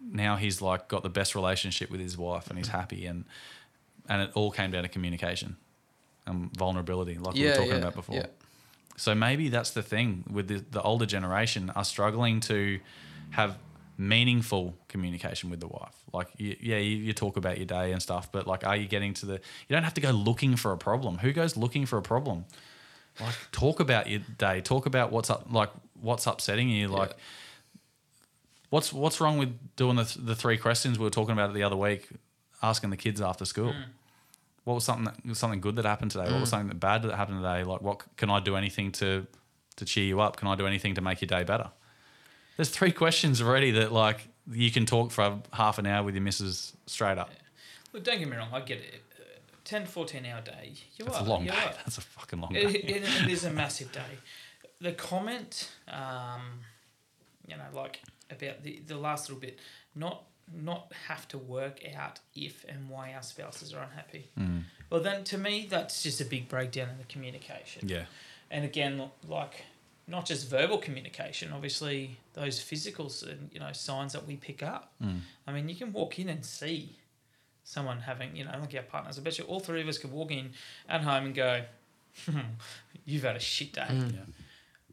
[0.00, 3.24] now he's like got the best relationship with his wife and he's happy and
[4.08, 5.56] and it all came down to communication
[6.26, 8.16] and vulnerability, like we were talking yeah, about before.
[8.16, 8.26] yeah.
[8.96, 12.78] So maybe that's the thing with the, the older generation are struggling to
[13.30, 13.58] have
[13.96, 15.94] meaningful communication with the wife.
[16.12, 18.86] Like, you, yeah, you, you talk about your day and stuff, but like, are you
[18.86, 19.32] getting to the?
[19.34, 21.18] You don't have to go looking for a problem.
[21.18, 22.44] Who goes looking for a problem?
[23.20, 24.60] Like, talk about your day.
[24.60, 26.88] Talk about what's up, like what's upsetting you.
[26.88, 27.12] Like,
[28.70, 31.76] what's what's wrong with doing the the three questions we were talking about the other
[31.76, 32.08] week,
[32.62, 33.72] asking the kids after school.
[33.72, 33.84] Mm.
[34.64, 36.30] What was something that, something good that happened today?
[36.30, 37.64] What was something that bad that happened today?
[37.64, 39.26] Like, what can I do anything to
[39.76, 40.36] to cheer you up?
[40.36, 41.70] Can I do anything to make your day better?
[42.56, 46.22] There's three questions already that like you can talk for half an hour with your
[46.22, 47.30] missus straight up.
[47.92, 49.02] Look, don't get me wrong, I get it.
[49.18, 49.24] Uh,
[49.64, 50.72] 10 to 14 hour day.
[50.96, 51.50] You That's are, a long day.
[51.50, 51.72] are.
[51.84, 52.78] That's a fucking long It, day.
[52.78, 54.18] it, it is a massive day.
[54.80, 56.60] The comment, um,
[57.46, 58.00] you know, like
[58.30, 59.58] about the, the last little bit,
[59.94, 64.30] not not have to work out if and why our spouses are unhappy.
[64.38, 64.64] Mm.
[64.90, 67.88] Well, then to me, that's just a big breakdown in the communication.
[67.88, 68.04] Yeah.
[68.50, 69.64] And again, like
[70.06, 74.92] not just verbal communication, obviously those physical, s- you know, signs that we pick up.
[75.02, 75.20] Mm.
[75.46, 76.96] I mean, you can walk in and see
[77.64, 79.18] someone having, you know, like our partners.
[79.18, 80.50] I bet you all three of us could walk in
[80.88, 81.62] at home and go,
[83.06, 84.20] "You've had a shit day," Yeah.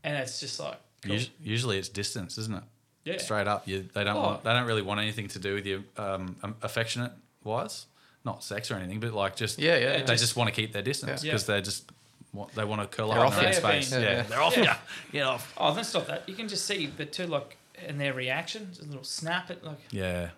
[0.04, 1.20] and it's just like, cool.
[1.42, 2.64] Usually it's distance, isn't it?
[3.04, 4.22] Yeah, Straight up, you they don't Oh.
[4.22, 7.12] want, they don't really want anything to do with you um, um, affectionate
[7.44, 7.86] wise,
[8.24, 10.04] not sex or anything, but like just Yeah, yeah.
[10.04, 11.32] they just, want to keep their distance Yeah.
[11.32, 11.92] because they just
[12.34, 13.60] want, they want to curl They're up off in their you.
[13.60, 13.92] space.
[13.92, 14.22] Yeah, Yeah, yeah.
[14.24, 14.64] they're off Yeah.
[14.64, 14.78] you.
[15.14, 15.54] Get off.
[15.58, 16.28] Oh, then stop that.
[16.30, 19.80] You can just see, but too, like, in their reaction, a little snap it, like,
[19.92, 20.30] Yeah,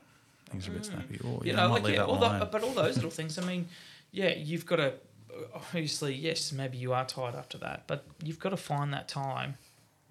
[0.50, 1.20] things are a bit snappy.
[1.24, 2.96] Oh, you yeah, know, I might like leave yeah, that all the, but all those
[3.00, 3.38] little things.
[3.38, 3.68] I mean,
[4.12, 4.94] yeah, you've got to
[5.54, 9.56] obviously, yes, maybe you are tired after that, but you've got to find that time,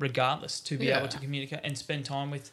[0.03, 0.99] regardless, to be Yeah.
[0.99, 2.51] able to communicate and spend time with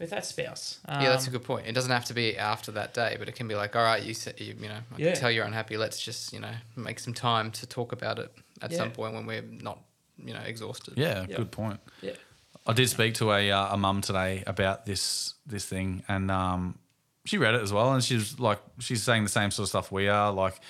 [0.00, 0.78] with that spouse.
[0.88, 1.66] yeah, that's a Um, good point.
[1.66, 4.00] It doesn't have to be after that day, but it can be like, all right,
[4.00, 5.10] you said, you, you know, I Yeah.
[5.10, 5.76] can tell you're unhappy.
[5.76, 8.30] Let's just, you know, make some time to talk about it
[8.62, 9.80] at some point when we're not,
[10.16, 10.94] you know, exhausted.
[10.96, 11.36] yeah, Yeah.
[11.38, 11.80] good point.
[12.00, 12.12] Yeah.
[12.64, 16.78] I did speak to a uh, a mum today about this this thing, and um,
[17.24, 19.90] she read it as well, and she's like, she's saying the same sort of stuff
[19.90, 20.60] we are, like,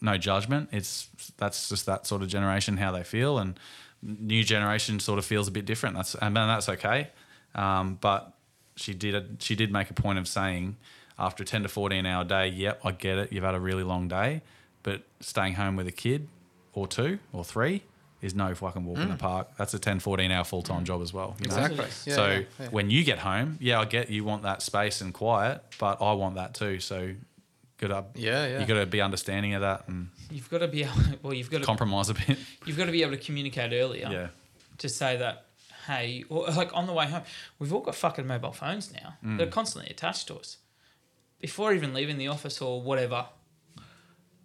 [0.00, 0.70] no judgment.
[0.72, 3.60] It's that's just that sort of generation how they feel, and
[4.02, 5.96] new generation sort of feels a bit different.
[5.96, 7.08] That's and that's okay,
[7.54, 8.32] um, but
[8.76, 10.76] she did she did make a point of saying
[11.18, 13.82] after a ten to fourteen hour day, yep, I get it, you've had a really
[13.82, 14.42] long day,
[14.82, 16.28] but staying home with a kid
[16.72, 17.82] or two or three
[18.22, 19.48] is no fucking walk in the park.
[19.56, 21.36] That's a 10, 14 hour full time job as well.
[21.40, 21.56] you know?
[21.56, 21.86] Exactly.
[22.04, 22.68] Yeah, so yeah, yeah.
[22.68, 26.12] when you get home, yeah, I get you want that space and quiet, but I
[26.12, 26.80] want that too.
[26.80, 27.14] So
[27.90, 28.12] up.
[28.16, 28.60] Yeah, yeah.
[28.60, 30.92] You got to be understanding of that and You've got to be able.
[31.22, 31.64] Well, you've got to.
[31.64, 32.38] compromise a bit.
[32.66, 34.08] You've got to be able to communicate earlier.
[34.10, 34.28] Yeah.
[34.78, 35.46] To say that,
[35.86, 37.22] hey, or like on the way home,
[37.58, 39.14] we've all got fucking mobile phones now.
[39.24, 39.38] Mm.
[39.38, 40.58] They're constantly attached to us.
[41.40, 43.26] Before even leaving the office or whatever,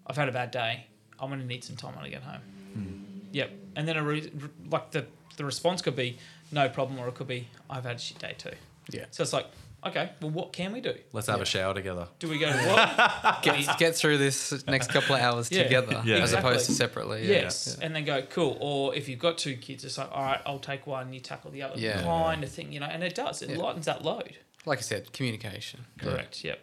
[0.08, 0.88] I've had a bad day.
[1.20, 2.42] I'm gonna need some time when I get home.
[2.78, 3.02] Mm.
[3.34, 3.52] Yep.
[3.76, 4.32] And then a re-
[4.70, 5.06] like the
[5.38, 6.18] the response could be
[6.52, 8.52] no problem, or it could be I've had a shit day too.
[8.92, 9.06] Yeah.
[9.12, 9.48] So it's like,
[9.86, 10.94] okay, well, what can we do?
[11.14, 12.08] Let's have a shower together.
[12.20, 12.58] Do we go to
[13.24, 13.44] what?
[13.44, 15.64] Get, get through this next couple of hours Yeah.
[15.64, 16.18] together Yeah.
[16.18, 17.24] as opposed to separately.
[17.28, 17.42] Yeah.
[17.44, 18.58] Yes, and then go cool.
[18.60, 21.52] Or if you've got two kids, it's like, all right, I'll take one, you tackle
[21.52, 22.02] the other, Yeah.
[22.04, 22.88] kind of thing, you know.
[22.88, 23.58] And it does, it Yeah.
[23.58, 24.38] lightens that load.
[24.66, 25.86] Like I said, communication.
[25.98, 26.04] Yeah.
[26.12, 26.44] Correct.
[26.44, 26.60] Yep.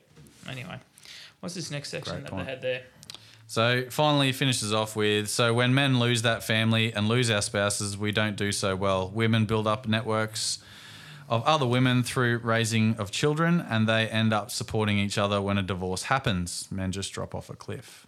[0.48, 0.76] Anyway,
[1.40, 2.46] what's this next section Great that point.
[2.46, 2.82] they had there?
[3.46, 7.42] So finally he finishes off with so when men lose that family and lose our
[7.42, 9.10] spouses, we don't do so well.
[9.10, 10.58] Women build up networks
[11.28, 15.58] of other women through raising of children and they end up supporting each other when
[15.58, 16.68] a divorce happens.
[16.70, 18.06] Men just drop off a cliff.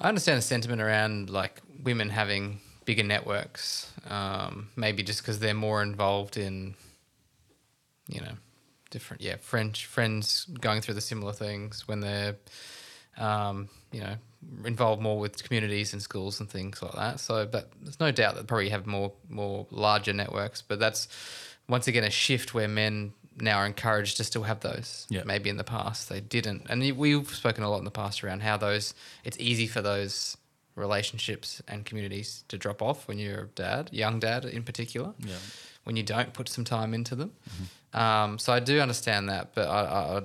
[0.00, 5.54] I understand the sentiment around like women having bigger networks, um, maybe just because they're
[5.54, 6.74] more involved in,
[8.08, 8.32] you know,
[8.90, 12.36] different yeah French friends going through the similar things when they're,
[13.16, 14.16] um, you know,
[14.64, 17.20] involved more with communities and schools and things like that.
[17.20, 20.62] So, but there's no doubt that probably have more more larger networks.
[20.62, 21.08] But that's
[21.72, 25.06] once again a shift where men now are encouraged to still have those.
[25.08, 25.22] Yeah.
[25.24, 28.42] Maybe in the past they didn't, and we've spoken a lot in the past around
[28.42, 30.36] how those it's easy for those
[30.76, 35.12] relationships and communities to drop off when you're a dad, young dad in particular.
[35.18, 35.36] Yeah.
[35.84, 37.32] when you don't put some time into them.
[37.50, 37.98] Mm-hmm.
[38.00, 40.22] Um, so I do understand that, but I, I,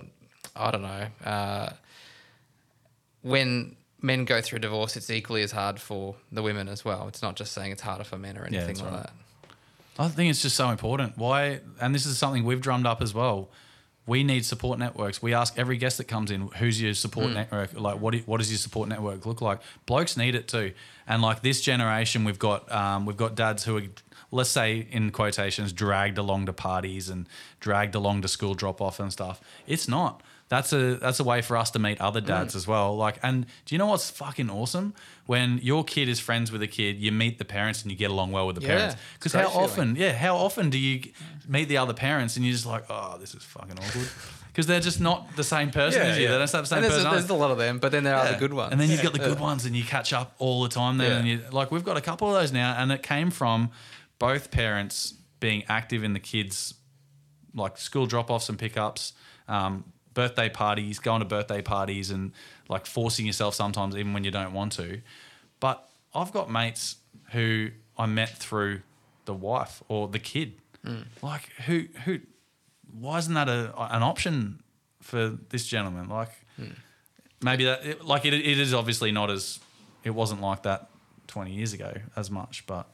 [0.56, 1.08] I- don't know.
[1.26, 1.70] Uh,
[3.24, 7.08] when men go through divorce, it's equally as hard for the women as well.
[7.08, 9.04] It's not just saying it's harder for men or anything that's like right.
[9.04, 9.14] that.
[10.00, 11.18] I think it's just so important.
[11.18, 11.62] Why?
[11.82, 13.50] And this is something we've drummed up as well.
[14.06, 15.22] We need support networks.
[15.22, 17.78] We ask every guest that comes in, "Who's your support network?
[17.78, 20.74] Like, what do, what does your support network look like?" Blokes need it too.
[21.08, 23.84] And like this generation, we've got um, we've got dads who are,
[24.32, 27.28] let's say in quotations, dragged along to parties and
[27.60, 29.42] dragged along to school drop off and stuff.
[29.66, 30.22] It's not.
[30.50, 32.96] That's a that's a way for us to meet other dads as well.
[32.96, 34.94] Like, and do you know what's fucking awesome?
[35.26, 38.12] When your kid is friends with a kid, you meet the parents and you get
[38.12, 38.96] along well with the Yeah, parents.
[39.16, 39.64] Because how feeling.
[39.66, 41.12] often, yeah, how often do you
[41.48, 44.08] meet the other parents and you're just like, oh, this is fucking awkward?
[44.48, 46.30] Because they're just not the same person as you.
[46.30, 47.20] They don't have the same there's, a, personality.
[47.20, 48.72] there's a lot of them, but then there are the good ones.
[48.72, 51.12] And then you've got the good ones and you catch up all the time then.
[51.12, 51.18] Yeah.
[51.18, 53.70] And you like we've got a couple of those now and it came from
[54.18, 56.74] both parents being active in the kids
[57.54, 59.14] like school drop offs and pickups,
[59.48, 59.84] um,
[60.18, 62.32] birthday parties, going to birthday parties and
[62.68, 65.00] like forcing yourself sometimes even when you don't want to.
[65.60, 66.96] But I've got mates
[67.34, 68.82] who I met through
[69.26, 70.54] the wife or the kid.
[70.84, 71.06] Mm.
[71.22, 72.20] Like who who
[73.00, 74.64] why isn't that a, an option
[75.04, 76.10] for this gentleman?
[76.10, 76.74] Like mm.
[77.44, 79.60] maybe that it, like it, it is obviously not as
[80.04, 80.90] it wasn't like that
[81.28, 82.88] 20 years ago as much, but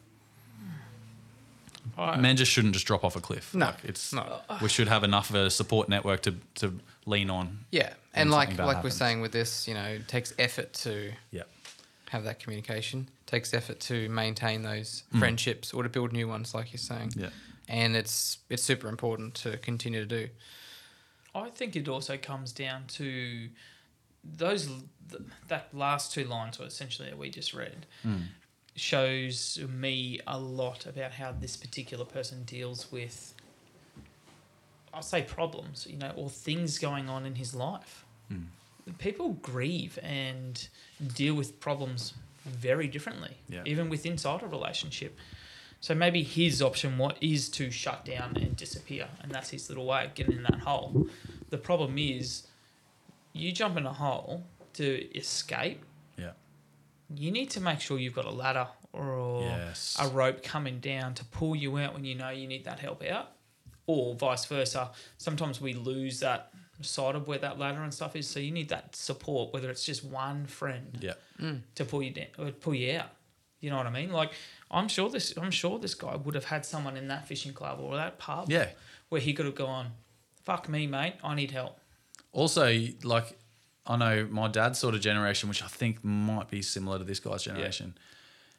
[1.98, 3.56] I- men just shouldn't just drop off a cliff.
[3.56, 4.42] No, Like, it's no.
[4.62, 7.66] we should have enough of a support network to to lean on.
[7.72, 10.34] yeah, and when like something bad like we're saying with this, you know, it takes
[10.40, 11.44] effort to Yeah.
[12.10, 13.10] have that communication.
[13.26, 17.10] takes effort to maintain those friendships or to build new ones, like you're saying.
[17.12, 17.22] Mm.
[17.24, 17.30] Yeah.
[17.68, 20.30] And it's it's super important to continue to do.
[21.34, 23.50] I think it also comes down to
[24.24, 27.88] those th- that last two lines, or essentially that we just read,
[28.76, 33.34] shows me a lot about how this particular person deals with.
[34.94, 38.06] I'll say problems, you know, or things going on in his life.
[38.30, 38.44] Hmm.
[39.00, 40.68] People grieve and
[41.16, 42.14] deal with problems
[42.46, 43.64] very differently, Yeah.
[43.66, 45.18] even with inside a relationship.
[45.80, 49.86] So maybe his option what is to shut down and disappear, and that's his little
[49.86, 51.08] way of getting in that hole.
[51.50, 52.48] The problem is,
[53.34, 55.84] you jump in a hole to escape.
[56.18, 56.32] Yeah.
[57.14, 59.98] You need to make sure you've got a ladder or Yes.
[60.00, 63.04] a rope coming down to pull you out when you know you need that help
[63.04, 63.33] out,
[63.88, 64.92] or vice versa.
[65.18, 66.50] Sometimes we lose that
[66.82, 69.86] side of where that ladder and stuff is, so you need that support, whether it's
[69.86, 71.14] just one friend Yeah.
[71.40, 71.62] Mm.
[71.76, 73.10] to pull you down or pull you out.
[73.62, 74.12] You know what I mean?
[74.12, 74.32] Like
[74.70, 77.80] I'm sure this I'm sure this guy would have had someone in that fishing club
[77.80, 78.70] or that pub Yeah.
[79.10, 79.92] where he could have gone,
[80.44, 81.80] Fuck me, mate, I need help.
[82.34, 82.66] Also,
[83.04, 83.38] like
[83.86, 87.20] I know my dad's sort of generation, which I think might be similar to this
[87.20, 87.96] guy's generation.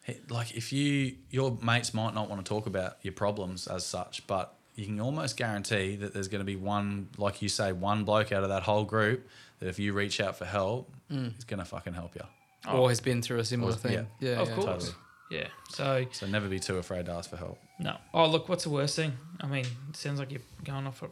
[0.05, 3.85] He- Like if you your mates might not want to talk about your problems as
[3.85, 7.73] such, but you can almost guarantee that there's going to be one, like you say,
[7.73, 9.29] one bloke out of that whole group
[9.61, 11.33] that if you reach out for help, mm.
[11.35, 12.23] he's going to fucking help you.
[12.71, 13.93] Or has been through a similar Or- thing.
[13.93, 14.31] yeah.
[14.31, 14.55] Yeah, of yeah.
[14.55, 14.67] course.
[14.67, 14.93] totally.
[15.31, 15.49] Yeah.
[15.71, 17.59] So So never be too afraid to ask for help.
[17.79, 17.97] no.
[18.13, 19.13] Oh look, what's the worst thing?
[19.41, 21.09] I mean, it sounds like you're going off a,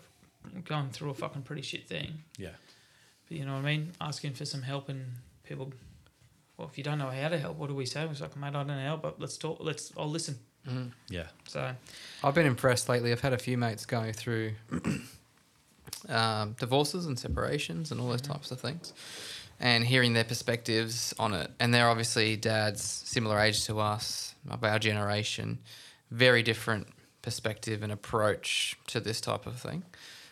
[0.63, 2.23] going through a fucking pretty shit thing.
[2.37, 2.51] Yeah.
[3.29, 3.93] But you know what I mean?
[4.01, 5.07] Asking for some help and
[5.45, 5.73] people
[6.57, 8.05] well, if you don't know how to help, what do we say?
[8.05, 10.39] It's like, mate, I don't know how, but let's talk let's I'll listen.
[11.09, 11.27] Yeah.
[11.49, 11.75] So
[12.23, 13.13] I've been impressed lately.
[13.13, 14.53] I've had a few mates go through
[16.09, 18.93] um, divorces and separations and all those types of things,
[19.61, 21.51] and hearing their perspectives on it.
[21.59, 25.59] And they're obviously dads similar age to us, of our generation,
[26.11, 26.89] very different
[27.23, 29.83] perspective and approach to this type of thing.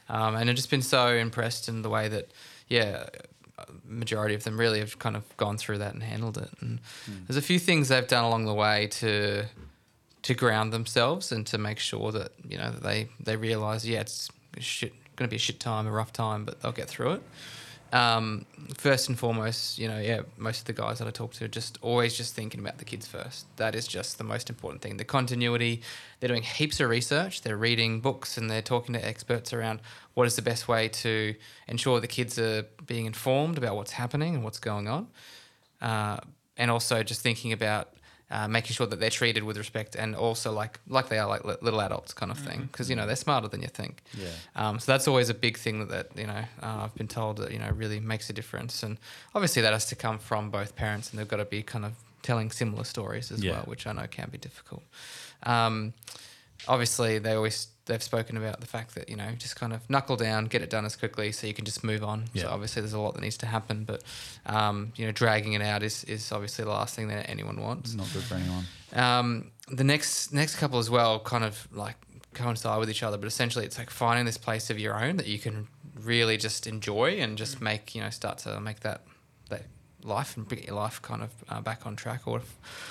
[0.08, 2.32] Um, and I've just been so impressed in the way that,
[2.68, 3.04] yeah,
[3.84, 6.50] majority of them really have kind of gone through that and handled it.
[6.60, 6.80] And
[7.26, 9.44] there's a few things they've done along the way to
[10.22, 14.30] to ground themselves and to make sure that you know they they realize yeah it's
[14.58, 17.22] shit going to be a shit time a rough time but they'll get through it.
[17.92, 21.46] Um, first and foremost you know yeah most of the guys that i talk to
[21.46, 23.46] are just always just thinking about the kids first.
[23.56, 24.96] That is just the most important thing.
[24.96, 25.82] The continuity
[26.20, 29.80] they're doing heaps of research they're reading books and they're talking to experts around
[30.14, 31.34] what is the best way to
[31.66, 35.08] ensure the kids are being informed about what's happening and what's going on.
[35.80, 36.18] Uh,
[36.56, 37.94] and also just thinking about
[38.30, 41.44] uh, making sure that they're treated with respect and also like like they are like
[41.44, 44.02] li- little adults kind of thing because you know they're smarter than you think.
[44.16, 44.28] Yeah.
[44.56, 47.38] Um, so that's always a big thing that, that you know uh, I've been told
[47.38, 48.98] that you know really makes a difference and
[49.34, 51.92] obviously that has to come from both parents and they've got to be kind of
[52.22, 53.52] telling similar stories as Yeah.
[53.52, 54.82] well, which I know can be difficult.
[55.42, 55.94] Um,
[56.68, 60.16] obviously they always they've spoken about the fact that you know just kind of knuckle
[60.16, 62.42] down get it done as quickly so you can just move on Yeah.
[62.44, 64.02] so obviously there's a lot that needs to happen but
[64.46, 67.90] um, you know dragging it out is, is obviously the last thing that anyone wants
[67.90, 68.64] It's not good for anyone.
[68.92, 71.96] um, the next next couple as well kind of like
[72.32, 75.26] coincide with each other, but essentially it's like finding this place of your own that
[75.26, 75.66] you can
[76.00, 79.00] really just enjoy and just make you know start to make that
[80.04, 82.42] life and bring your life kind of uh, back on track or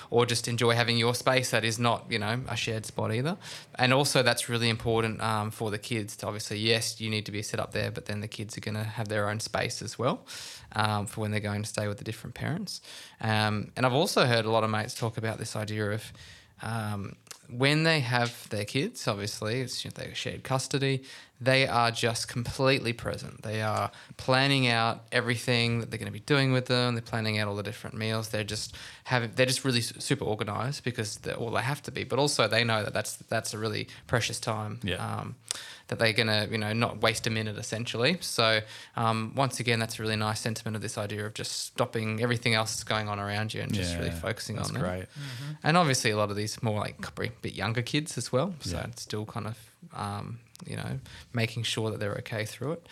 [0.10, 3.38] or just enjoy having your space that is not you know a shared spot either.
[3.76, 7.32] And also that's really important um, for the kids to obviously yes you need to
[7.32, 9.82] be set up there but then the kids are going to have their own space
[9.82, 10.26] as well
[10.74, 12.82] um, for when they're going to stay with the different parents.
[13.22, 16.14] Um, and I've also heard a lot of mates talk about this idea of
[16.62, 17.16] um,
[17.52, 21.04] when they have their kids, obviously, it's you know, they shared custody.
[21.42, 23.44] They are just completely present.
[23.44, 26.96] They are planning out everything that they're going to be doing with them.
[26.96, 28.30] They're planning out all the different meals.
[28.30, 29.32] They're just having.
[29.36, 32.04] They're just really super organized because they're all they have to be.
[32.04, 34.80] But also they know that that's that's a really precious time.
[34.84, 34.96] Yeah.
[34.96, 35.36] Um,
[35.90, 38.18] that they're gonna you know not waste a minute essentially.
[38.22, 38.62] So
[38.96, 42.54] um, once again, that's a really nice sentiment of this idea of just stopping everything
[42.54, 44.84] else that's going on around you and just really focusing that's on them.
[44.84, 45.08] That's great.
[45.64, 48.54] And obviously, a lot of these more like probably a bit younger kids as well.
[48.62, 48.88] So Yeah.
[48.88, 49.58] it's still kind of,
[49.94, 51.00] um, you know,
[51.34, 52.88] making sure that they're okay through it.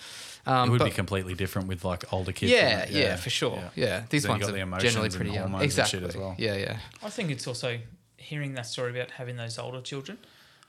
[0.46, 2.52] Um, It would but- be completely different with like older kids.
[2.52, 3.72] yeah, wouldn't yeah, for sure.
[3.76, 5.50] Yeah, these Then ones are the emotions generally pretty young.
[5.50, 6.08] hormones and shit Exactly.
[6.10, 6.36] as well.
[6.38, 6.80] Yeah, yeah.
[7.04, 7.80] I think it's also
[8.18, 10.18] hearing that story about having those older children.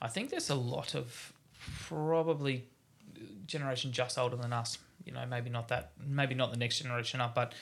[0.03, 1.33] I think there's a lot of
[1.87, 2.65] probably
[3.47, 4.79] generation just older than us.
[5.05, 7.55] You know, maybe not that, maybe not the next generation up, but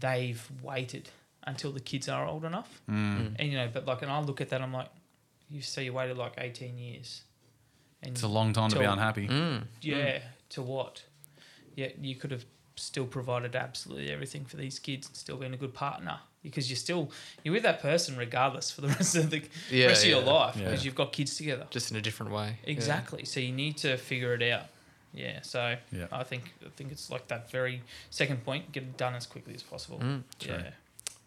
[0.00, 1.10] they've waited
[1.44, 2.80] until the kids are old enough.
[2.90, 3.36] Mm.
[3.38, 4.88] And you know, but like, and I look at that, I'm like,
[5.50, 7.22] you so you waited like 18 years.
[8.02, 9.26] And It's a long time to be Till- unhappy.
[9.28, 9.64] Mm.
[9.82, 11.02] yeah, to what?
[11.74, 12.44] Yeah, you could have
[12.76, 16.76] still provided absolutely everything for these kids and still been a good partner because you're
[16.76, 17.10] still
[17.42, 20.30] you're with that person regardless for the rest of the Yeah, rest of your yeah.
[20.32, 20.64] life Yeah.
[20.64, 21.66] because you've got kids together.
[21.70, 22.58] Just in a different way.
[22.64, 22.70] Yeah.
[22.70, 23.24] Exactly.
[23.24, 24.66] So you need to figure it out.
[25.12, 25.40] Yeah.
[25.42, 26.06] So Yeah.
[26.12, 29.54] I think I think it's like that very second point, get it done as quickly
[29.54, 29.98] as possible.
[29.98, 30.22] Mm.
[30.46, 30.70] yeah.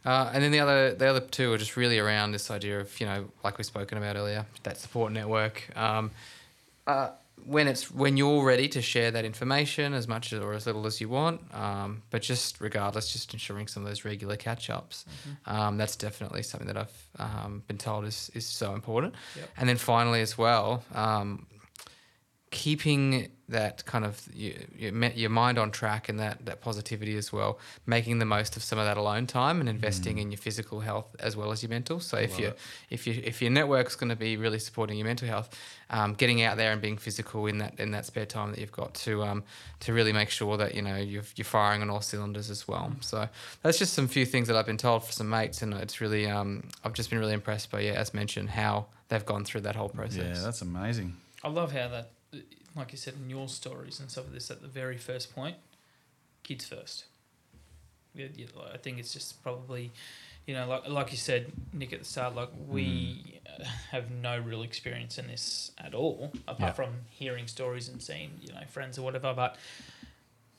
[0.04, 3.00] Uh, and then the other, the other two are just really around this idea of
[3.00, 5.70] you know, like we've spoken about earlier, that support network.
[5.76, 6.12] Um,
[6.88, 7.10] uh,
[7.46, 11.02] when it's when you're ready to share that information as much or as little as
[11.02, 15.06] you want, um, but just regardless, just ensuring some of those regular catch ups.
[15.46, 19.16] Um, that's definitely something that I've um, been told is is so important.
[19.36, 19.50] Yep.
[19.58, 21.48] And then finally, as well, um,
[22.52, 27.32] keeping that kind of your, your, your mind on track and that, that positivity as
[27.32, 30.80] well, making the most of some of that alone time and investing in your physical
[30.80, 32.00] health as well as your mental.
[32.00, 32.60] So if love you it.
[32.90, 35.50] if you if your network's going to be really supporting your mental health,
[35.90, 38.72] um, getting out there and being physical in that in that spare time that you've
[38.72, 39.44] got to um,
[39.82, 42.92] to really make sure that you know you're, you're firing on all cylinders as well.
[43.02, 43.28] So
[43.62, 46.28] that's just some few things that I've been told for some mates, and it's really
[46.30, 49.76] um, I've just been really impressed by yeah, as mentioned, how they've gone through that
[49.76, 50.38] whole process.
[50.38, 51.18] Yeah, that's amazing.
[51.44, 52.10] I love how that,
[52.76, 55.58] like you said in your stories and stuff like this, at the very first point,
[56.44, 57.06] kids first.
[58.14, 59.92] Yeah, yeah, I think it's just probably,
[60.46, 64.38] you know, like like you said, Nick, at the start, like we uh, have no
[64.40, 66.72] real experience in this at all, apart Yeah.
[66.74, 69.34] from hearing stories and seeing, you know, friends or whatever.
[69.34, 69.56] But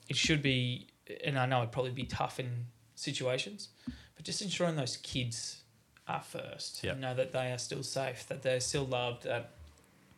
[0.09, 0.87] it should be,
[1.23, 3.69] and I know it'd probably be tough in situations,
[4.15, 5.61] but just ensuring those kids
[6.07, 6.83] are first.
[6.83, 6.95] Yeah.
[6.95, 9.51] You know that they are still safe, that they're still loved, that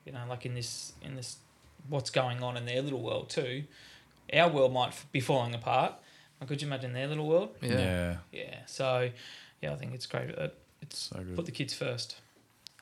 [0.06, 1.38] you know, like in this in this
[1.90, 3.64] what's going on in their little world too.
[4.34, 5.94] Our world might be falling apart.
[6.40, 7.56] But could you imagine their little world?
[7.62, 7.72] Yeah.
[7.80, 8.16] yeah.
[8.32, 8.56] Yeah.
[8.66, 9.10] So,
[9.62, 11.36] yeah, I think it's great that it's So good.
[11.36, 12.18] put the kids first.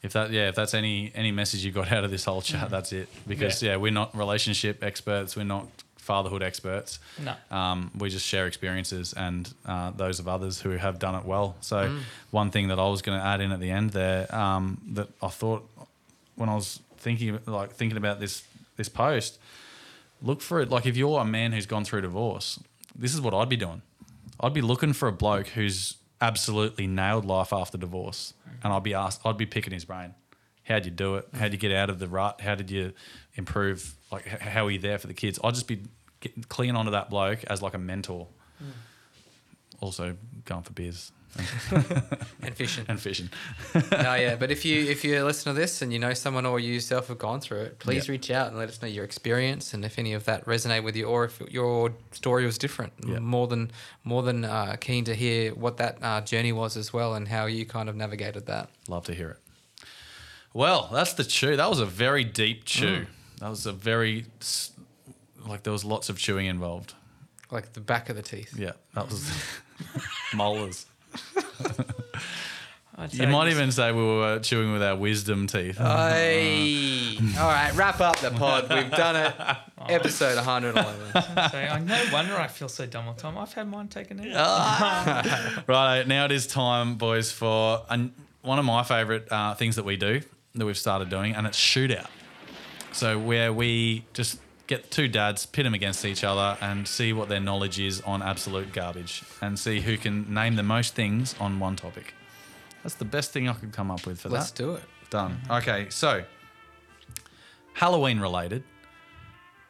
[0.02, 2.46] If that, yeah, if that's any any message you got out of this whole Mm.
[2.46, 3.08] chat, that's it.
[3.28, 3.76] Because yeah.
[3.78, 7.00] we're not relationship experts, we're not fatherhood experts.
[7.24, 7.34] No.
[7.56, 11.56] Um, we just share experiences and uh, those of others who have done it well.
[11.62, 12.00] So Mm.
[12.32, 15.08] one thing that I was going to add in at the end there um, that
[15.22, 15.70] I thought
[16.36, 18.44] when I was thinking like thinking about this
[18.78, 19.40] this post,
[20.22, 22.60] look for it like if you're a man who's gone through divorce,
[22.96, 23.82] this is what I'd be doing.
[24.40, 28.34] I'd be looking for a bloke who's absolutely nailed life after divorce,
[28.64, 30.16] and I'd be asked, I'd be picking his brain.
[30.64, 31.28] How'd you do it?
[31.34, 32.40] How'd you get out of the rut?
[32.42, 32.94] How did you
[33.36, 33.96] improve?
[34.12, 35.38] Like, how are you there for the kids?
[35.44, 35.84] I'd just be
[36.22, 38.28] getting, clinging onto that bloke as like a mentor.
[38.64, 38.72] Mm.
[39.82, 41.12] Also, going for beers
[42.44, 42.86] And fishing.
[42.88, 43.30] and fishing.
[43.74, 46.60] no, yeah, but if you if you listen to this and you know someone or
[46.60, 48.12] you yourself have gone through it, please Yeah.
[48.12, 50.96] reach out and let us know your experience and if any of that resonate with
[50.96, 52.94] you or if your story was different.
[53.08, 53.18] Yeah.
[53.20, 53.72] More than
[54.04, 57.48] more than uh, keen to hear what that uh, journey was as well and how
[57.48, 58.70] you kind of navigated that.
[58.88, 59.38] Love to hear it.
[60.54, 61.56] Well, that's the chew.
[61.56, 63.02] That was a very deep chew.
[63.02, 63.08] Mm.
[63.40, 64.26] That was a very
[65.48, 66.94] like there was lots of chewing involved.
[67.50, 68.54] Like the back of the teeth.
[68.58, 69.32] Yeah, that was
[70.34, 70.86] molars.
[72.96, 75.78] I'd You might even say we were chewing with our wisdom teeth.
[75.78, 77.18] Hey.
[77.40, 78.72] All right, wrap up the pod.
[78.72, 79.34] We've done it.
[79.90, 81.50] Episode 111.
[81.50, 83.38] say, I no wonder I feel so dumb all the time.
[83.38, 85.68] I've had mine taken out.
[85.68, 89.86] right, now it is time, boys, for an, one of my favourite uh, things that
[89.86, 90.22] we do
[90.54, 92.08] that we've started doing, and it's shootout.
[92.92, 94.38] So where we just
[94.76, 98.22] get two dads, pit them against each other, and see what their knowledge is on
[98.22, 102.14] absolute garbage, and see who can name the most things on one topic.
[102.82, 104.36] That's the best thing I could come up with for that.
[104.36, 104.84] Let's do it.
[105.10, 105.40] Done.
[105.50, 106.24] Okay, so
[107.74, 108.64] Halloween related.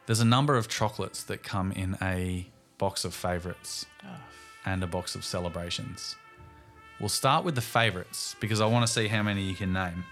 [0.06, 2.46] There's a number of chocolates that come in a
[2.78, 4.20] box of favorites ah.
[4.66, 6.16] and a box of celebrations.
[7.00, 10.04] We'll start with the favorites because I want to see how many you can name.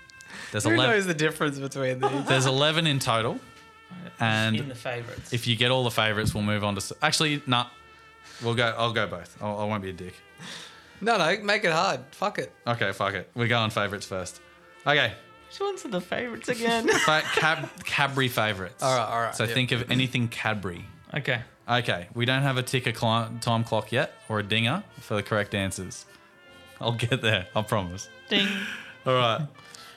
[0.50, 2.24] There's Who 11, knows the difference between these?
[2.26, 3.38] there's 11 in total.
[4.20, 5.32] In And the favourites.
[5.32, 6.78] if you get all the favorites, we'll move on to.
[6.80, 7.66] s- Actually, nah.
[8.42, 8.74] We'll go.
[8.76, 9.36] I'll go both.
[9.42, 10.14] I'll, I won't be a dick.
[11.00, 12.00] no, no, make it hard.
[12.12, 12.52] Fuck it.
[12.66, 13.30] Okay, fuck it.
[13.34, 14.40] We're going favorites first.
[14.86, 15.12] Okay,
[15.48, 16.88] Which ones are the favourites again?
[17.06, 18.82] Fa- cab Cadbury favorites.
[18.82, 19.54] All right, all right, So yep.
[19.54, 20.84] think of anything Cadbury.
[21.14, 21.42] okay.
[21.68, 25.22] Okay, we don't have a ticker cli- time clock yet or a dinger for the
[25.22, 26.04] correct answers.
[26.80, 28.08] I'll get there, I promise.
[28.28, 28.48] Ding.
[29.06, 29.46] All right.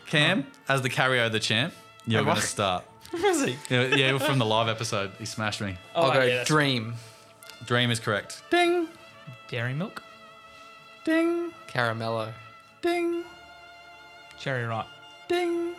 [0.05, 1.73] Cam, as the carryo the champ,
[2.05, 2.85] you're going to start.
[3.21, 3.57] Was he?
[3.69, 5.11] Yeah, yeah, from the live episode.
[5.19, 5.77] He smashed me.
[5.95, 6.95] Oh, I'll go yeah, that's- dream.
[7.65, 8.43] Dream is correct.
[8.51, 8.87] Ding,
[9.49, 10.01] Dairy milk.
[11.03, 12.31] ding, Caramello.
[12.81, 13.23] ding,
[14.39, 14.85] Cherry ripe.
[15.27, 15.75] ding.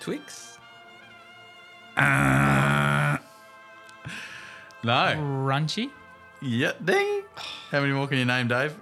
[0.00, 0.58] Twix.
[4.84, 5.14] No.
[5.16, 5.90] Crunchie.
[6.40, 7.22] Yeah, ding.
[7.70, 8.74] How many more can you name, Dave?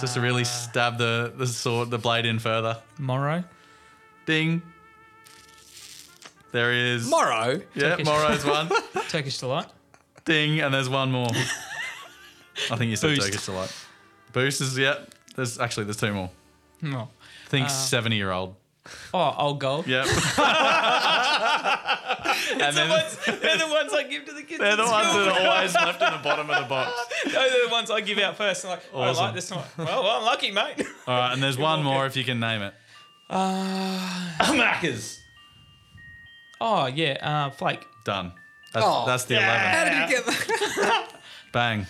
[0.00, 2.78] Just to really Uh, stab the, the sword, the blade in further.
[2.98, 3.44] Moro.
[4.26, 4.62] Ding.
[6.52, 7.08] There he is.
[7.08, 7.60] Moro.
[7.74, 8.06] Yeah, Turkish.
[8.06, 8.70] Moro's one.
[9.08, 9.66] Turkish delight.
[10.24, 11.28] Ding, and there's one more.
[12.70, 13.22] I think you said Boost.
[13.28, 13.72] Turkish delight.
[14.32, 14.94] Boost is yeah.
[15.36, 16.30] There's actually there's two more.
[16.82, 17.08] No.
[17.48, 18.54] Think seventy year old.
[19.12, 19.86] Oh, old gold.
[19.86, 20.06] Yep.
[22.60, 24.58] and then they're the ones I give to the kids.
[24.60, 26.92] they're the ones that are always left in the bottom of the box.
[27.24, 28.64] Those are the ones I give out first.
[28.64, 29.24] I'm like, oh, I Awesome.
[29.24, 29.64] like this one.
[29.76, 30.82] Well, well, I'm lucky, mate.
[31.06, 32.72] All right, and there's one more if you can name it.
[33.28, 33.98] Uh,
[34.40, 35.20] Macca's.
[36.60, 37.86] Oh yeah, uh, flake.
[38.04, 38.32] Done.
[38.72, 40.08] That's, Oh, that's the How eleven.
[40.08, 41.08] did you get that?
[41.52, 41.86] Bang.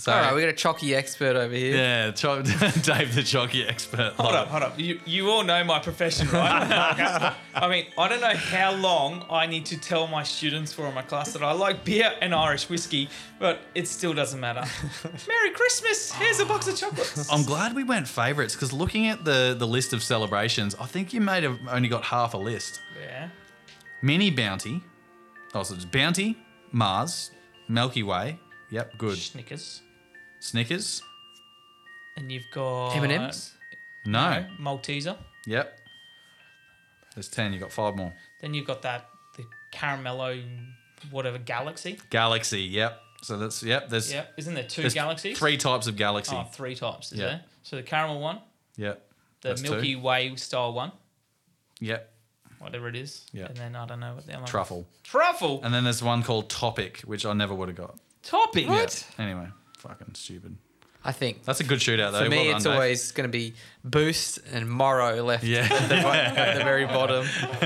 [0.00, 1.76] So All right, we got a chalky expert over here.
[1.76, 2.40] yeah, cho-
[2.82, 4.12] Dave the jockey expert.
[4.16, 4.78] Hold Love up, hold up.
[4.78, 7.34] You, you all know my profession, right?
[7.54, 10.94] I mean, I don't know how long I need to tell my students for in
[10.94, 13.08] my class that I like beer and Irish whiskey,
[13.40, 14.64] but it still doesn't matter.
[15.26, 16.12] Merry Christmas!
[16.12, 17.30] Here's a box of chocolates.
[17.30, 21.12] I'm glad we went favourites because looking at the the list of celebrations, I think
[21.12, 22.80] you may have only got half a list.
[24.02, 24.06] Yeah.
[24.06, 24.82] Mini Bounty.
[25.54, 26.36] Oh, so it's Bounty,
[26.72, 27.30] Mars,
[27.68, 28.38] Milky Way.
[28.70, 29.16] Yep, good.
[29.16, 29.80] Snickers.
[30.40, 31.02] Snickers.
[32.16, 33.52] And you've got M&M's.
[34.04, 34.44] No.
[34.60, 35.16] Malteser.
[35.46, 35.78] Yep.
[37.14, 37.52] There's ten.
[37.52, 38.12] You got five more.
[38.40, 40.42] Then you've got that the caramello
[41.10, 41.98] whatever galaxy.
[42.10, 42.62] Galaxy.
[42.62, 43.00] Yep.
[43.22, 43.88] So that's yep.
[43.88, 44.26] There's Yeah.
[44.36, 45.38] Isn't there two galaxies?
[45.38, 46.36] three types of galaxy.
[46.36, 47.26] Oh, three types, is Yeah.
[47.26, 47.44] there?
[47.62, 48.40] So the caramel one,
[48.76, 49.10] Yep.
[49.40, 49.70] the That's two.
[49.70, 50.92] Milky Way style one,
[51.80, 52.12] Yep.
[52.58, 53.24] Whatever it is.
[53.32, 53.46] Yeah.
[53.46, 54.86] And then I don't know what the other one- Truffle.
[55.04, 55.60] Truffle.
[55.62, 57.96] And then there's one called Topic, which I never would have got.
[58.22, 58.68] Topic.
[58.68, 59.06] What?
[59.18, 59.46] Anyway,
[59.78, 60.56] fucking stupid.
[61.04, 62.24] I think That's a good shootout though.
[62.24, 62.72] for me, Well it's Dave.
[62.74, 63.54] always going to be
[63.84, 65.68] Boost and Moro left Yeah.
[65.70, 67.24] at, the, at the very bottom.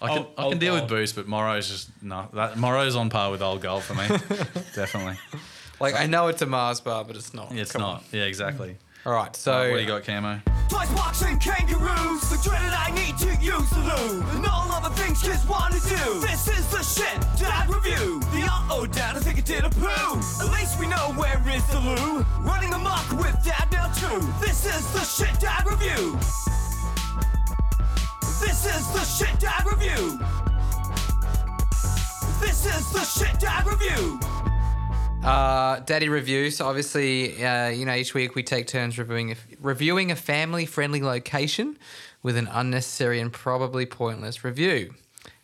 [0.00, 0.84] I can, Old- I can old deal with.
[0.84, 0.86] Oh.
[0.86, 2.28] Boost, but Moro's just no.
[2.34, 4.06] That Moro's on par with old gold for me.
[4.74, 5.16] Definitely.
[5.80, 7.50] Like I know it's a Mars bar, but it's not.
[7.52, 7.94] It's Come not.
[7.96, 8.04] on.
[8.12, 8.76] Yeah, exactly.
[9.06, 10.40] All right, so what do you got, Camo?
[10.68, 14.22] Twice boxing kangaroos, the dreaded I need to use the loo.
[14.34, 16.20] And all other things kids wanna do.
[16.20, 18.20] This is the shit dad review.
[18.34, 19.86] The uh-oh dad, I think it did a poo.
[19.86, 22.26] At least we know where is the loo.
[22.40, 24.20] Running amok with dad now too.
[24.40, 26.18] This is the shit dad review.
[28.40, 30.18] This is the shit dad review.
[32.40, 34.20] This is the shit dad review.
[35.22, 36.50] Uh, Daddy review.
[36.50, 41.02] So obviously, uh, you know, each week we take turns reviewing a, reviewing a family-friendly
[41.02, 41.78] location
[42.22, 44.94] with an unnecessary and probably pointless review.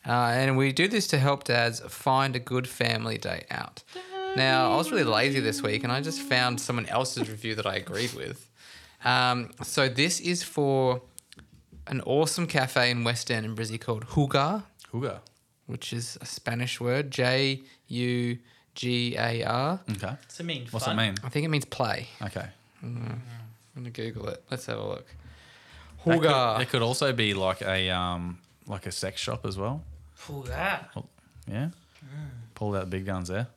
[0.06, 3.82] Uh, and we do this to help dads find a good family day out.
[4.36, 7.66] Now, I was really lazy this week, and I just found someone else's review that
[7.66, 8.50] I agreed with.
[9.04, 11.02] Um, so this is for
[11.86, 14.62] an awesome cafe in West End in Brizzy called Hugar
[14.92, 15.20] Huga.
[15.66, 18.38] which is a Spanish word, J U
[18.74, 19.80] G A R.
[19.90, 20.16] Okay.
[20.28, 21.14] Does it mean What's it mean?
[21.24, 22.08] I think it means play.
[22.22, 22.46] Okay.
[22.82, 23.22] I'm
[23.74, 24.42] gonna Google it.
[24.50, 25.06] Let's have a look.
[26.06, 29.82] That could- It could also be like a um like a sex shop as well.
[30.30, 30.94] Ooh, that.
[31.46, 31.68] Yeah.
[32.54, 33.48] Pull out big guns there.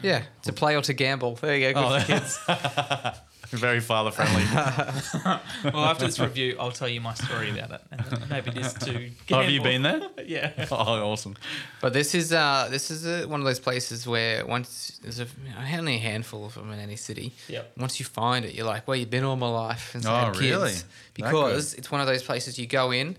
[0.00, 1.34] Yeah, to play or to gamble.
[1.34, 1.82] There you go.
[1.82, 3.18] Good Oh, for kids.
[3.50, 4.42] Very father friendly.
[5.72, 7.80] Well, after this review, I'll tell you my story about it.
[7.90, 9.10] And maybe it is too.
[9.32, 10.02] Oh, have you been there?
[10.26, 10.66] yeah.
[10.70, 10.76] Oh,
[11.10, 11.34] awesome.
[11.80, 15.24] But this is uh this is uh one of those places where once there's a
[15.24, 17.32] you know, only a handful of them in any city.
[17.48, 17.72] Yep.
[17.78, 19.94] Once you find it, you're like, well, you've been all my life.
[19.94, 20.42] And Oh, I have kids.
[20.44, 20.74] really?
[21.14, 23.16] Because it's one of those places you go in.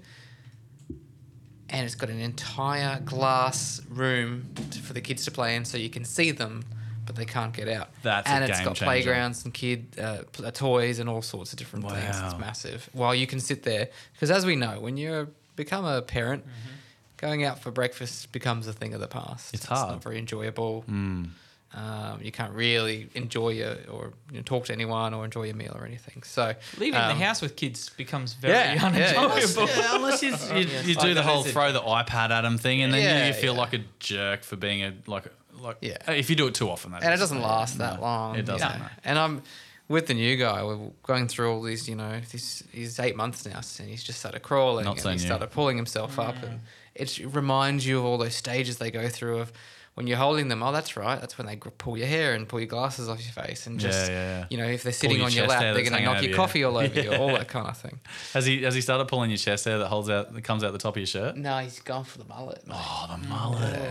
[1.72, 5.78] and it's got an entire glass room t- for the kids to play in, so
[5.78, 6.64] you can see them,
[7.10, 7.90] but they can't get out.
[8.04, 8.86] That's a and it's game got changer.
[8.86, 12.16] playgrounds and kid uh, pl- uh, toys and all sorts of different things.
[12.24, 12.88] It's massive.
[12.94, 16.44] While you can sit there, because as we know, when you become a parent.
[17.18, 19.54] Going out for breakfast becomes a thing of the past.
[19.54, 19.90] It's hard.
[19.90, 20.86] not very enjoyable.
[20.90, 21.32] Mm.
[21.74, 25.56] Um, you can't really enjoy your, or you know, talk to anyone or enjoy your
[25.56, 26.24] meal or anything.
[26.24, 29.22] So Leaving um, the house with kids becomes very yeah, yeah, yeah.
[29.22, 29.68] unenjoyable.
[29.68, 32.82] Yeah, unless you, you, you Like do the whole throw the iPad at them thing,
[32.82, 33.60] and then Yeah, you, you feel yeah.
[33.60, 35.98] like a jerk for being a like like Yeah.
[36.12, 37.20] If you do it too often, that and it is.
[37.20, 38.36] doesn't last that No, long.
[38.36, 38.68] It doesn't.
[38.68, 38.84] you know.
[38.84, 38.90] no.
[39.04, 39.44] And I'm
[39.88, 40.64] with the new guy.
[40.64, 44.20] We're going through all these, you know, this he's eight months now, and he's just
[44.20, 45.22] started crawling Not and so he new.
[45.22, 46.44] started pulling himself up, Mm.
[46.50, 46.60] and
[46.96, 49.52] it reminds you of all those stages they go through of.
[49.96, 51.20] When you're holding them, oh, that's right.
[51.20, 54.10] That's when they pull your hair and pull your glasses off your face, and just,
[54.10, 54.46] yeah, yeah.
[54.50, 56.30] you know, if they're sitting your on your lap, they're going to knock over your
[56.30, 56.36] you.
[56.38, 58.00] coffee all over you, all that kind of thing.
[58.34, 60.72] Has he has he started pulling your chest hair that holds out that comes out
[60.72, 61.36] the top of your shirt?
[61.36, 62.66] No, he's gone for the mullet.
[62.66, 62.78] mate.
[62.80, 63.82] Oh, the mullet.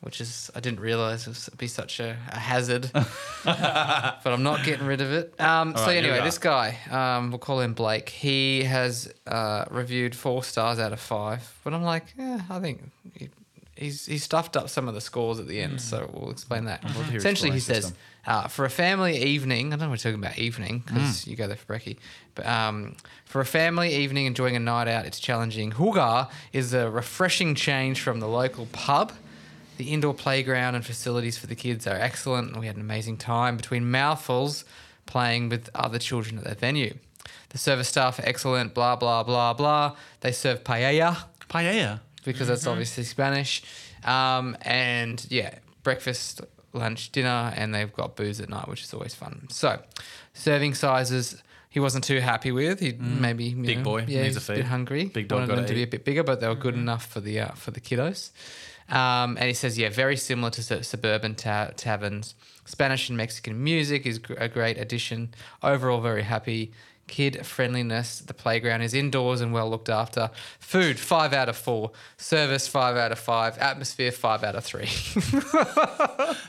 [0.00, 2.90] Which is I didn't realize it would be such a, a hazard,
[3.44, 5.38] but I'm not getting rid of it.
[5.40, 8.08] Um, so right, anyway, this guy, um, we'll call him Blake.
[8.08, 12.90] He has uh, reviewed four stars out of five, but I'm like, yeah, I think
[13.14, 13.28] he,
[13.76, 16.84] he's he stuffed up some of the scores at the end, so we'll explain that.
[16.84, 17.92] love to hear his Essentially, he says.
[18.26, 21.34] Uh, for a family evening, I don't know what we're talking about evening because you
[21.34, 21.96] go there for brekkie,
[22.34, 22.94] but um,
[23.24, 25.70] for a family evening enjoying a night out, it's challenging.
[25.72, 29.12] Huga is a refreshing change from the local pub.
[29.78, 33.16] The indoor playground and facilities for the kids are excellent, and we had an amazing
[33.16, 34.64] time between mouthfuls
[35.06, 36.94] playing with other children at their venue.
[37.50, 39.96] The service staff are excellent, blah, blah, blah, blah.
[40.20, 41.16] They serve paella
[41.48, 42.00] Paella.
[42.24, 43.62] because that's obviously Spanish.
[44.04, 46.40] Um, and yeah, breakfast,
[46.72, 49.46] lunch, dinner, and they've got booze at night, which is always fun.
[49.50, 49.80] So,
[50.34, 51.42] serving sizes.
[51.70, 52.80] He wasn't too happy with.
[52.80, 54.64] He maybe you Big know, boy, yeah, needs he's a feed.
[54.64, 55.04] hungry.
[55.04, 57.20] Big dog wanted them to be a bit bigger, but they were good enough for
[57.20, 58.30] the uh, for the kiddos.
[58.88, 62.34] Um, and he says, yeah, very similar to suburban ta- taverns.
[62.64, 65.34] Spanish and Mexican music is gr- a great addition.
[65.62, 66.72] Overall, very happy.
[67.06, 68.20] Kid friendliness.
[68.20, 70.30] The playground is indoors and well looked after.
[70.60, 71.92] Food, five out of four.
[72.18, 73.56] Service, five out of five.
[73.58, 74.88] Atmosphere, five out of three.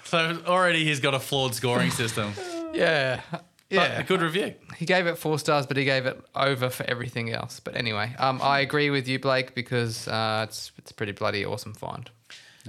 [0.04, 2.34] So already he's got a flawed scoring system.
[2.74, 3.22] yeah.
[3.32, 4.00] But Yeah.
[4.00, 4.56] a good review.
[4.78, 7.60] He gave it four stars, but he gave it over for everything else.
[7.60, 11.46] But anyway, um, I agree with you, Blake, because uh, it's it's a pretty bloody
[11.46, 12.10] awesome find.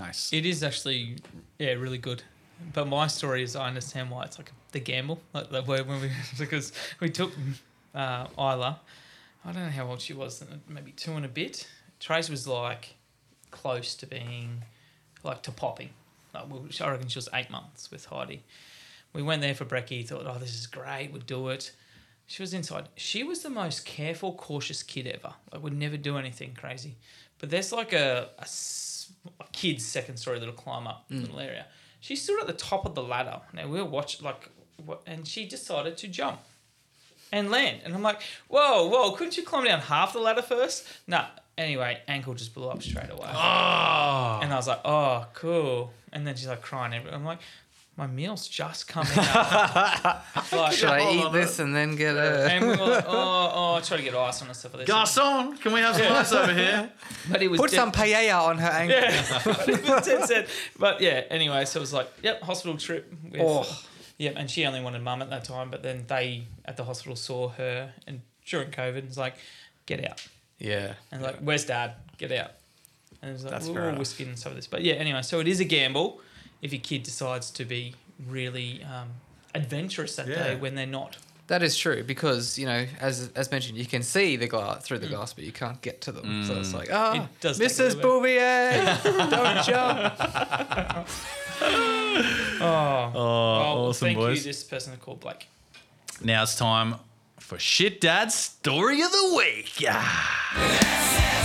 [0.00, 0.32] Nice.
[0.32, 1.16] It is actually,
[1.58, 2.22] yeah, really good.
[2.72, 6.72] But my story is I understand why it's like the gamble, like, when we because
[7.00, 7.32] we took
[7.94, 8.80] uh, Isla.
[9.44, 11.68] I don't know how old she was, maybe two and a bit.
[11.98, 12.94] Trace was like
[13.50, 14.64] close to being
[15.22, 15.90] like to popping.
[16.32, 18.42] Like, well, I reckon she was eight months with Heidi.
[19.12, 20.06] We went there for brekkie.
[20.06, 21.10] Thought, oh, this is great.
[21.12, 21.72] We'd do it.
[22.26, 22.88] She was inside.
[22.96, 25.34] She was the most careful, cautious kid ever.
[25.52, 26.96] Like, would never do anything crazy.
[27.38, 28.46] But there's like a, a,
[29.40, 31.20] a kid's second story little climb up mm.
[31.22, 31.66] little area.
[32.00, 33.40] She stood at the top of the ladder.
[33.52, 34.48] Now we were watching like,
[34.84, 36.40] what, and she decided to jump
[37.32, 37.80] and land.
[37.84, 40.86] And I'm like, whoa, whoa, couldn't you climb down half the ladder first?
[41.06, 41.26] Nah.
[41.58, 43.28] Anyway, ankle just blew up straight away.
[43.28, 44.40] Oh.
[44.42, 45.92] And I was like, oh, cool.
[46.10, 47.02] And then she's like crying.
[47.12, 47.40] I'm like,
[48.00, 50.22] my meal's just coming out.
[50.52, 52.50] like, Should I eat this and then get a?
[52.50, 54.86] and we were like, oh, oh, I try to get ice on and stuff like
[54.86, 54.92] this.
[55.16, 56.90] Garcon, can we have some ice over here?
[57.30, 58.96] But it was Put dead- some paella on her ankle.
[58.98, 60.48] Yeah, but it was dead set.
[60.78, 63.12] But yeah, anyway, so it was like, yep, hospital trip.
[63.30, 63.66] With, Oh.
[64.18, 67.16] Yep, and she only wanted mum at that time, but then they at the hospital
[67.16, 69.34] saw her and during COVID, and was like,
[69.86, 70.26] get out.
[70.58, 70.94] Yeah.
[71.12, 71.94] And like, where's dad?
[72.18, 72.52] Get out.
[73.22, 73.98] And it was like, That's "Ooh, fair enough.
[73.98, 74.66] whiskey and stuff like this.
[74.66, 76.20] But yeah, anyway, so it is a gamble
[76.62, 77.94] if your kid decides to be
[78.28, 79.08] really um,
[79.54, 80.42] adventurous that Yeah.
[80.44, 81.16] day when they're not.
[81.48, 85.00] That is true because you know, as as mentioned, you can see the glass through
[85.00, 85.16] the mm.
[85.16, 86.44] glass, but you can't get to them.
[86.44, 86.60] So mm.
[86.60, 88.00] it's like, oh, It does take a Mrs.
[88.00, 88.98] Bouvier,
[89.30, 91.06] don't jump.
[91.62, 92.62] Oh.
[92.62, 94.38] oh, Oh, well, awesome, thank boys.
[94.38, 94.44] you.
[94.52, 95.46] This person called Blake.
[96.22, 96.96] Now it's time
[97.38, 99.80] for Shit Dad's Story of the Week.
[99.80, 101.39] Yeah.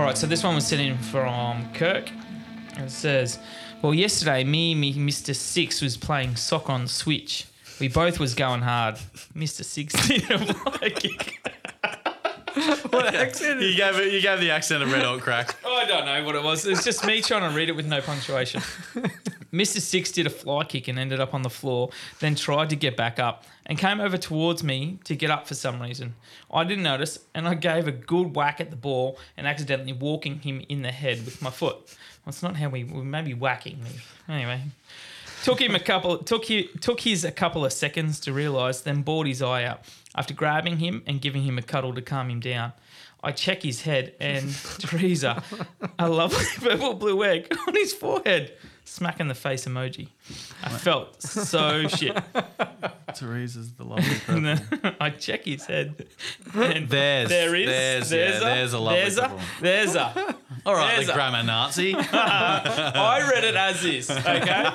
[0.00, 2.10] All right, so this one was sent in from Kirk.
[2.78, 3.38] It says,
[3.82, 7.44] "Well, yesterday, me, me, Mister Six was playing soccer on Switch.
[7.78, 8.98] We both was going hard.
[9.34, 10.48] Mister Six didn't
[10.80, 11.59] like it.
[12.90, 13.60] what accent?
[13.60, 14.12] You gave it.
[14.12, 15.56] You gave the accent a red hot crack.
[15.64, 16.66] Oh, I don't know what it was.
[16.66, 18.60] It's just me trying to read it with no punctuation.
[19.52, 19.80] Mr.
[19.80, 22.96] Six did a fly kick and ended up on the floor, then tried to get
[22.96, 26.14] back up and came over towards me to get up for some reason.
[26.52, 30.40] I didn't notice and I gave a good whack at the ball and accidentally walking
[30.40, 31.76] him in the head with my foot.
[31.76, 33.90] Well, it's not how we, we may be whacking me.
[34.28, 34.60] Anyway.
[35.44, 36.18] took him a couple.
[36.18, 39.82] Took he, took his a couple of seconds to realise, then bawled his eye out
[40.14, 42.72] after grabbing him and giving him a cuddle to calm him down.
[43.22, 45.42] I check his head and Teresa,
[45.98, 48.56] a lovely purple blue egg on his forehead,
[48.90, 50.08] smacking the face emoji.
[50.62, 52.16] I felt so shit.
[53.14, 56.06] Teresa's the lovely And then I check his head.
[56.54, 60.36] And There's- there is there's- there's, yeah, a, there's a lovely there's a there's a
[60.66, 61.94] All right, There's the a- grammar Nazi.
[61.96, 64.68] I read it as is, okay?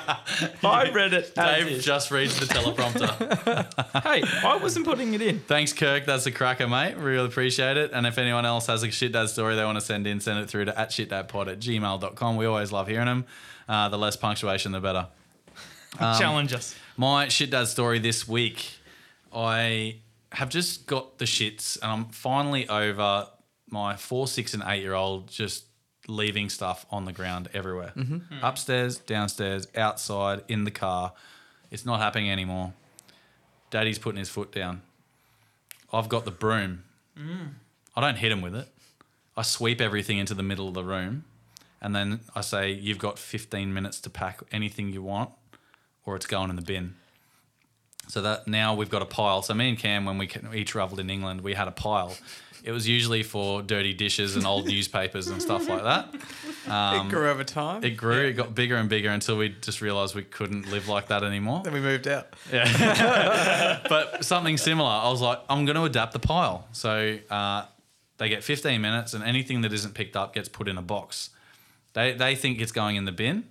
[0.64, 1.84] I read it as Dave is.
[1.84, 4.02] just reads the teleprompter.
[4.02, 5.38] hey, I wasn't putting it in.
[5.40, 6.04] Thanks, Kirk.
[6.04, 6.96] That's a cracker, mate.
[6.96, 7.92] Really appreciate it.
[7.92, 10.40] And if anyone else has a shit dad story they want to send in, send
[10.40, 12.36] it through to at shitdadpod at gmail.com.
[12.36, 13.24] We always love hearing them.
[13.68, 15.08] Uh, the less punctuation, the better.
[15.98, 16.74] Um, Challenge us.
[16.96, 18.70] My shit dad story this week,
[19.32, 19.96] I
[20.32, 23.26] have just got the shits and I'm finally over
[23.68, 25.64] my four, six, and eight year old just
[26.08, 27.92] leaving stuff on the ground everywhere.
[28.42, 31.12] Upstairs, downstairs, outside, in the car.
[31.70, 32.72] It's not happening anymore.
[33.70, 34.82] Daddy's putting his foot down.
[35.92, 36.84] I've got the broom.
[37.96, 38.68] I don't hit him with it.
[39.36, 41.24] I sweep everything into the middle of the room
[41.80, 45.30] and then I say, You've got 15 minutes to pack anything you want
[46.04, 46.94] or it's going in the bin.
[48.08, 49.42] So that now we've got a pile.
[49.42, 52.16] So me and Cam, when we we travelled in England, we had a pile.
[52.62, 56.14] It was usually for dirty dishes and old newspapers and stuff like that.
[56.14, 57.84] it grew over time.
[57.84, 61.08] It grew, it got bigger and bigger until we just realised we couldn't live like
[61.08, 61.62] that anymore.
[61.62, 62.34] then we moved out.
[62.52, 63.82] Yeah.
[63.88, 66.66] but something similar, I was like, I'm going to adapt the pile.
[66.72, 67.66] So uh,
[68.18, 71.30] they get 15 minutes, and anything that isn't picked up gets put in a box.
[71.96, 73.44] They they think it's going in the bin,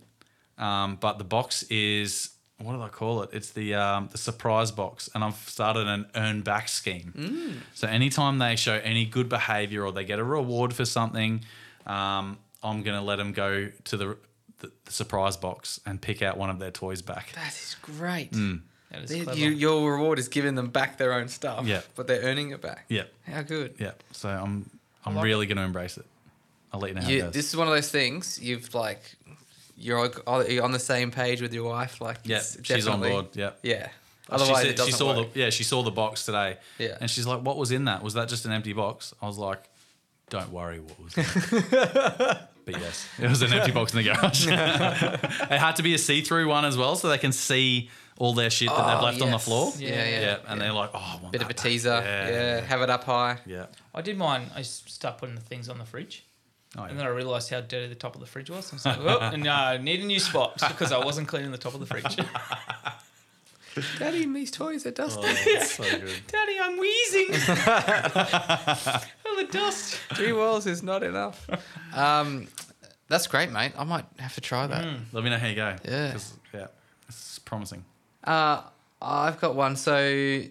[0.60, 2.30] um, but the box is
[2.60, 3.32] what do I call it?
[3.34, 7.64] It's the um, the surprise box, and I've started an earn back scheme.
[7.74, 11.42] So anytime they show any good behaviour or they get a reward for something,
[11.88, 14.18] um, I'm going to let them go to the,
[14.60, 17.34] the, the surprise box and pick out one of their toys back.
[17.34, 18.32] That is great.
[18.32, 19.38] That is They- clever.
[19.40, 21.66] you, your reward is giving them back their own stuff.
[21.68, 21.82] Yeah.
[21.96, 22.86] But they're earning it back.
[22.90, 23.76] Yeah, How good.
[23.80, 23.92] yeah.
[24.12, 24.70] So I'm
[25.06, 26.06] I'm like really going to embrace it.
[26.76, 27.34] I'll let you know how it goes.
[27.34, 29.02] this is one of those things you've like,
[29.78, 32.02] you're on- you're on the same page with your wife.
[32.02, 33.26] Like, yeah, she's on definitely- board.
[33.34, 33.52] Yeah.
[33.64, 33.88] Yeah.
[33.88, 35.34] She Otherwise, said- it doesn't she saw work.
[35.34, 36.58] the yeah she saw the box today.
[36.80, 36.98] Yeah.
[37.00, 38.04] and she's like, "What was in that?
[38.04, 39.64] Was that just an empty box?" I was like,
[40.30, 42.38] "Don't worry, what was?" In it.
[42.66, 44.48] but yes, it was an empty box in the garage.
[45.52, 48.50] it had to be a see-through one as well, so they can see all their
[48.50, 49.72] shit that they've Oh, left on the floor.
[49.78, 50.20] Yeah, yeah.
[50.22, 52.02] yeah, and they're like, "Oh, I want Bit of a back." teaser.
[52.04, 53.38] Yeah, Yeah, Have it up high.
[53.46, 53.66] yeah.
[53.94, 54.50] I did mine.
[54.56, 56.26] I s- start putting the things on the fridge.
[56.78, 58.72] Oh, And then I realised how dirty the top of the fridge was.
[58.72, 61.58] I was like, oh, and uh, need a new spot because I wasn't cleaning the
[61.58, 62.18] top of the fridge.
[64.00, 65.22] Daddy, these toys are dusty.
[65.26, 66.10] Oh, that's so good.
[66.28, 67.28] Daddy, I'm wheezing.
[69.26, 69.96] oh, the dust.
[70.14, 71.46] Three walls is not enough.
[71.94, 72.48] Um,
[73.10, 73.74] that's great, mate.
[73.78, 74.88] I might have to try that.
[75.12, 75.76] Let me know how you go.
[75.84, 76.12] Yeah.
[76.14, 76.68] 'cause, yeah,
[77.10, 77.84] it's promising.
[78.24, 78.62] Uh,
[79.02, 79.76] I've got one.
[79.76, 80.42] So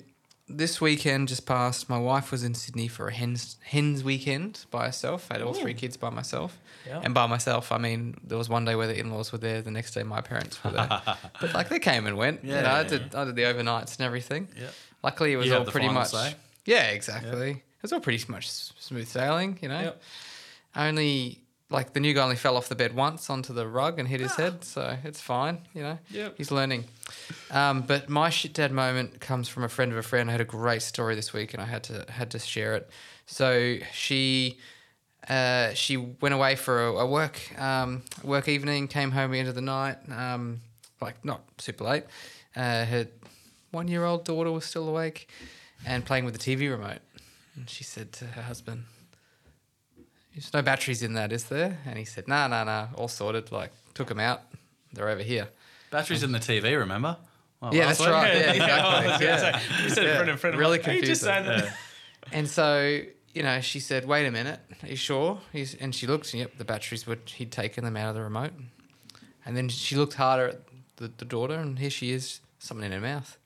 [0.49, 1.89] this weekend just passed.
[1.89, 5.29] My wife was in Sydney for a hens hens weekend by herself.
[5.31, 6.59] I had all three kids by myself.
[6.87, 7.01] Yeah.
[7.03, 9.63] And by myself, I mean there was one day where the in-laws were there.
[9.63, 10.89] The next day, my parents were there.
[11.41, 12.45] but like they came and went.
[12.45, 13.15] Yeah, Yeah, I yeah, did.
[13.15, 14.49] I did the overnights and everything.
[14.61, 14.69] Yeah.
[15.03, 16.09] Luckily, it was You all pretty much.
[16.09, 16.35] say.
[16.67, 17.51] Yeah, exactly.
[17.51, 19.59] It was all pretty much smooth sailing.
[19.63, 19.81] You know.
[19.81, 20.03] Yep.
[20.77, 21.39] Only
[21.71, 24.21] like the new guy only fell off the bed once onto the rug and hit
[24.21, 25.61] his head, so it's fine.
[25.75, 25.99] You know.
[26.11, 26.35] Yep.
[26.37, 26.85] He's learning.
[27.51, 30.29] Um, but my shit dad moment comes from a friend of a friend.
[30.29, 32.91] I had a great story this week, and I had to had to share it.
[33.27, 34.59] So she
[35.29, 39.39] uh, she went away for a, a work um, work evening, came home at the
[39.39, 40.61] end of the night, um,
[41.01, 42.05] like not super late.
[42.55, 43.09] Uh, her
[43.71, 45.29] one year old daughter was still awake
[45.87, 47.01] and playing with the TV remote.
[47.57, 48.85] And she said to her husband,
[50.35, 53.51] "There's no batteries in that, is there?" And he said, "No, no, no, all sorted.
[53.53, 54.43] Like took them out.
[54.93, 55.49] They're over here."
[55.91, 57.17] Batteries in the TV, remember?
[57.61, 58.09] Well, Yeah, that's week?
[58.09, 58.35] right.
[58.35, 59.27] Yeah, exactly.
[59.27, 59.83] Yeah.
[59.85, 60.17] You said Yeah.
[60.17, 60.59] friend and friend.
[60.59, 61.47] Really like, "Are you just confusing.
[61.61, 61.79] saying that?
[62.33, 63.01] And so,
[63.33, 66.41] you know, she said, "Wait a minute, are you sure?" He's, and she looked, and
[66.41, 67.19] yep, the batteries were.
[67.27, 68.53] He'd taken them out of the remote.
[69.47, 70.61] And then she looked harder at
[70.97, 73.37] the, the daughter, and here she is, something in her mouth.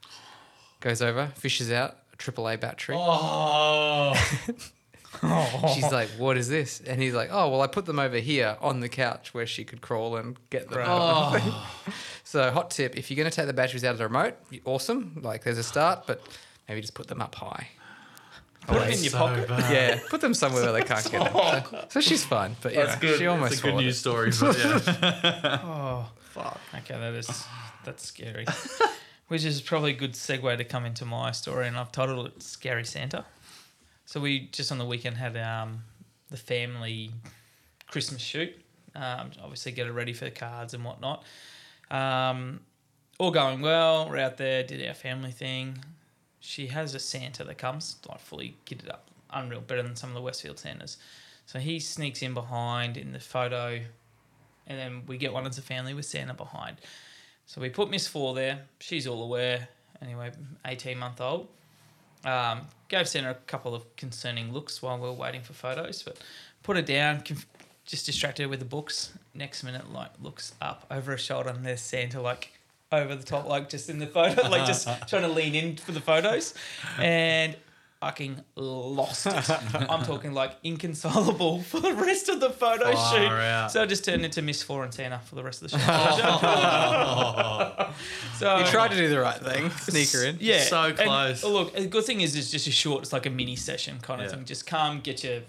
[0.81, 2.95] Goes over, fishes out a AAA battery.
[2.97, 4.15] Oh,
[5.75, 8.57] She's like, "What is this?" And he's like, "Oh, well, I put them over here
[8.61, 11.67] on the couch where she could crawl and get them." oh.
[12.25, 15.19] So, hot tip: if you're going to take the batteries out of the remote, awesome.
[15.23, 16.23] Like, there's a start, but
[16.69, 17.69] maybe just put them up high.
[18.67, 19.49] Put it in your so pocket.
[19.49, 19.73] bad.
[19.73, 21.33] Yeah, put them somewhere where they can't get it.
[21.35, 21.63] Oh.
[21.71, 23.19] So, so she's fine, but yeah, That's good.
[23.19, 23.99] she almost It's a good news it.
[24.01, 25.61] story, but yeah.
[25.65, 26.61] Oh, fuck.
[26.75, 27.45] Okay, that is
[27.85, 28.45] that's scary.
[29.29, 32.43] Which is probably a good segue to come into my story, and I've titled it
[32.43, 33.25] "Scary Santa."
[34.09, 35.83] So we just on the weekend had um,
[36.31, 37.11] the family
[37.91, 38.55] Christmas shoot.
[38.95, 41.25] Um, obviously, get it ready for cards and whatnot.
[41.91, 42.61] Um,
[43.19, 44.09] all going well.
[44.09, 45.85] We're out there, did our family thing.
[46.41, 50.15] She has a Santa that comes like fully kitted up, unreal, better than some of
[50.15, 50.97] the Westfield Santas.
[51.45, 53.79] So he sneaks in behind in the photo,
[54.67, 56.79] and then we get one as a family with Santa behind.
[57.45, 58.61] So we put Miss Four there.
[58.81, 59.69] She's all aware.
[60.01, 60.31] Anyway,
[60.65, 61.49] eighteen month old.
[62.25, 66.19] Um, gave Santa a couple of concerning looks while we were waiting for photos, but
[66.63, 67.47] put her down, conf-
[67.85, 69.13] just distracted her with the books.
[69.35, 72.53] Next minute, like looks up over her shoulder, and there's Santa like
[72.91, 75.93] over the top, like just in the photo, like just trying to lean in for
[75.93, 76.55] the photos,
[76.99, 77.57] and
[78.01, 79.51] fucking lost it.
[79.91, 83.27] I'm talking like inconsolable for the rest of the photo Far shoot.
[83.29, 83.73] out.
[83.73, 85.85] So I just turned into Miss Florentina for the rest of the show.
[88.39, 90.39] so You tried to do the right thing, sneak her in.
[90.41, 91.45] yeah, So close.
[91.45, 93.03] oh, look, the good thing is, it's just a short.
[93.03, 94.37] It's like a mini session kind of Yeah.
[94.37, 94.45] thing.
[94.45, 95.41] Just come, get your,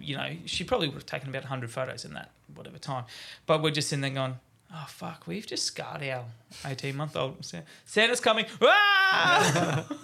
[0.00, 3.04] you know, she probably would have taken about hundred photos in that whatever time.
[3.46, 4.36] But we're just sitting there going,
[4.74, 6.24] oh fuck, we've just scarred our
[6.66, 7.44] eighteen month old.
[7.86, 8.46] Santa's coming.
[8.62, 9.86] Ah!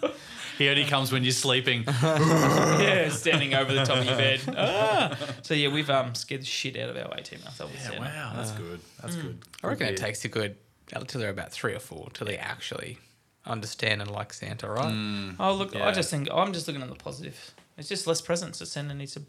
[0.57, 1.83] He only comes when you're sleeping.
[2.03, 4.41] yeah, standing over the top of your bed.
[4.57, 5.17] Ah!
[5.43, 7.73] So yeah, we've um scared the shit out of our eighteen month old.
[7.75, 8.01] Yeah, Santa.
[8.01, 8.81] wow, that's good.
[9.03, 9.43] That's good.
[9.65, 10.57] I reckon Good it takes a good
[10.93, 12.99] until they're about three or four till they actually
[13.47, 15.35] understand and like Santa, right?
[15.41, 15.89] Oh look, Yeah.
[15.89, 17.53] I just think I'm just looking at the positive.
[17.77, 19.23] It's just less presents that Santa needs to.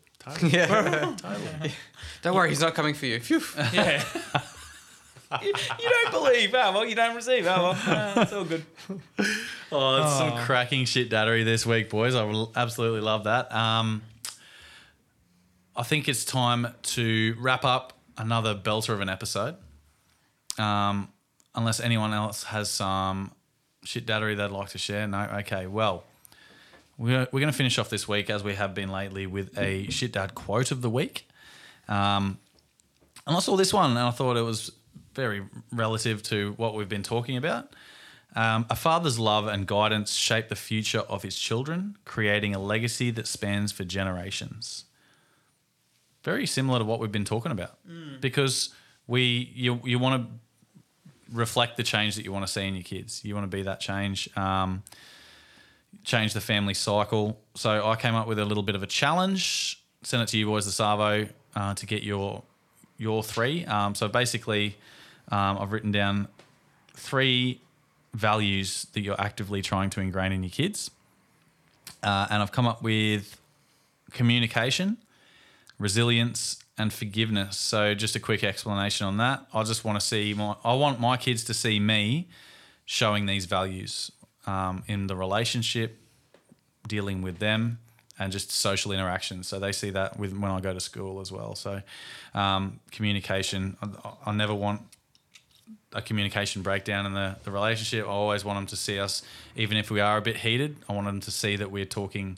[0.45, 1.15] Yeah.
[1.17, 1.71] Totally.
[2.21, 3.19] Don't worry, he's not coming for you.
[3.19, 3.41] Phew.
[3.73, 4.03] Yeah.
[5.41, 5.47] You,
[5.79, 8.63] you don't believe, oh well, you don't receive, oh well, it's all good.
[9.71, 10.43] Oh, that's some Oh.
[10.45, 12.15] cracking shit dattery this week, boys.
[12.15, 13.51] I will absolutely love that.
[13.53, 14.01] Um,
[15.75, 19.55] I think it's time to wrap up another belter of an episode.
[20.57, 21.09] Um,
[21.53, 23.31] unless anyone else has some
[23.83, 25.05] shit dattery they'd like to share.
[25.07, 25.23] No?
[25.39, 26.05] Okay, well,
[26.97, 29.89] we're, we're going to finish off this week, as we have been lately, with a
[29.89, 31.27] shit dad quote of the week.
[31.89, 32.37] Um,
[33.27, 34.71] and I saw this one and I thought it was
[35.15, 37.73] very relative to what we've been talking about.
[38.35, 43.09] Um, a father's love and guidance shape the future of his children, creating a legacy
[43.11, 44.85] that spans for generations.
[46.23, 47.77] Very similar to what we've been talking about,
[48.19, 48.73] because
[49.07, 50.27] we you you want to
[51.31, 53.23] reflect the change that you want to see in your kids.
[53.23, 54.29] You want to be that change.
[54.37, 54.83] Um,
[56.03, 57.39] change the family cycle.
[57.55, 59.81] So I came up with a little bit of a challenge.
[60.01, 62.43] Sent it to you boys, the Savo, uh, to get your
[62.97, 63.65] your three.
[63.65, 64.77] Um, so basically,
[65.29, 66.27] um, I've written down
[66.93, 67.61] three
[68.13, 70.91] values that you're actively trying to ingrain in your kids,
[72.03, 73.39] uh, and I've come up with
[74.11, 74.97] communication,
[75.79, 77.57] resilience, and forgiveness.
[77.57, 79.45] So just a quick explanation on that.
[79.53, 80.55] I just want to see my.
[80.63, 82.27] I want my kids to see me
[82.85, 84.11] showing these values
[84.45, 85.97] um, in the relationship,
[86.87, 87.79] dealing with them,
[88.19, 89.47] and just social interactions.
[89.47, 91.55] So they see that with when I go to school as well.
[91.55, 91.81] So
[92.33, 93.77] um, communication.
[93.81, 94.81] I, I never want
[95.95, 98.05] a communication breakdown in the, the relationship.
[98.05, 99.23] I always want them to see us,
[99.55, 100.75] even if we are a bit heated.
[100.87, 102.37] I want them to see that we're talking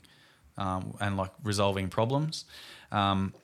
[0.56, 2.44] um, and like resolving problems.
[2.92, 3.34] Um,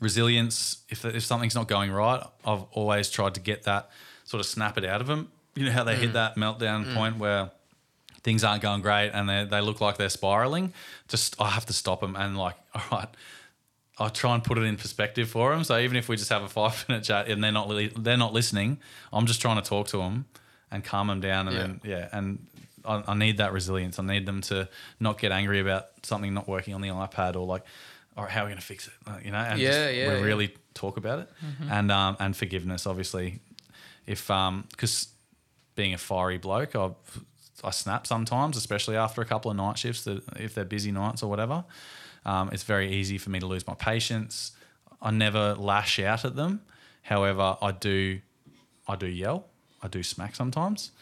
[0.00, 0.82] resilience.
[0.88, 3.90] If if something's not going right, I've always tried to get that
[4.24, 5.30] sort of snap it out of them.
[5.54, 7.50] You know how they hit that meltdown point where
[8.22, 10.72] things aren't going great and they they look like they're spiraling.
[11.08, 13.08] Just I have to stop them and like, all right.
[13.98, 15.64] I try and put it in perspective for them.
[15.64, 18.16] So even if we just have a five minute chat and they're not li- they're
[18.16, 18.78] not listening,
[19.12, 20.24] I'm just trying to talk to them
[20.70, 21.48] and calm them down.
[21.48, 21.62] And Yeah.
[21.62, 22.46] then yeah, and
[22.84, 23.98] I, I need that resilience.
[23.98, 24.68] I need them to
[24.98, 27.62] not get angry about something not working on the iPad or like,
[28.16, 28.92] all right, how are we going to fix it?
[29.06, 30.20] Uh, you know, and Yeah, just yeah, we yeah.
[30.24, 31.28] really talk about it,
[31.70, 33.40] and um, and forgiveness, obviously.
[34.06, 35.08] If um, because
[35.76, 36.90] being a fiery bloke, I
[37.62, 40.04] I snap sometimes, especially after a couple of night shifts.
[40.04, 41.64] That if they're busy nights or whatever,
[42.24, 44.52] um, it's very easy for me to lose my patience.
[45.00, 46.60] I never lash out at them.
[47.02, 48.20] However, I do,
[48.86, 49.46] I do yell.
[49.82, 50.92] I do smack sometimes,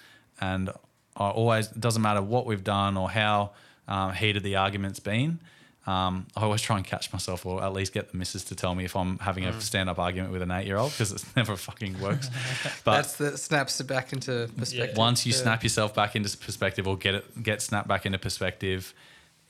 [0.41, 0.71] and
[1.16, 3.51] I always it doesn't matter what we've done or how
[3.87, 5.39] um, heated the argument's been.
[5.87, 8.75] Um, I always try and catch myself, or at least get the missus to tell
[8.75, 12.31] me if I'm having a stand-up argument with an eight-year-old because it never fucking works.
[12.85, 14.97] But That's the snaps it back into perspective.
[14.97, 15.39] once you Yeah.
[15.39, 18.95] snap yourself back into perspective or get it get snapped back into perspective,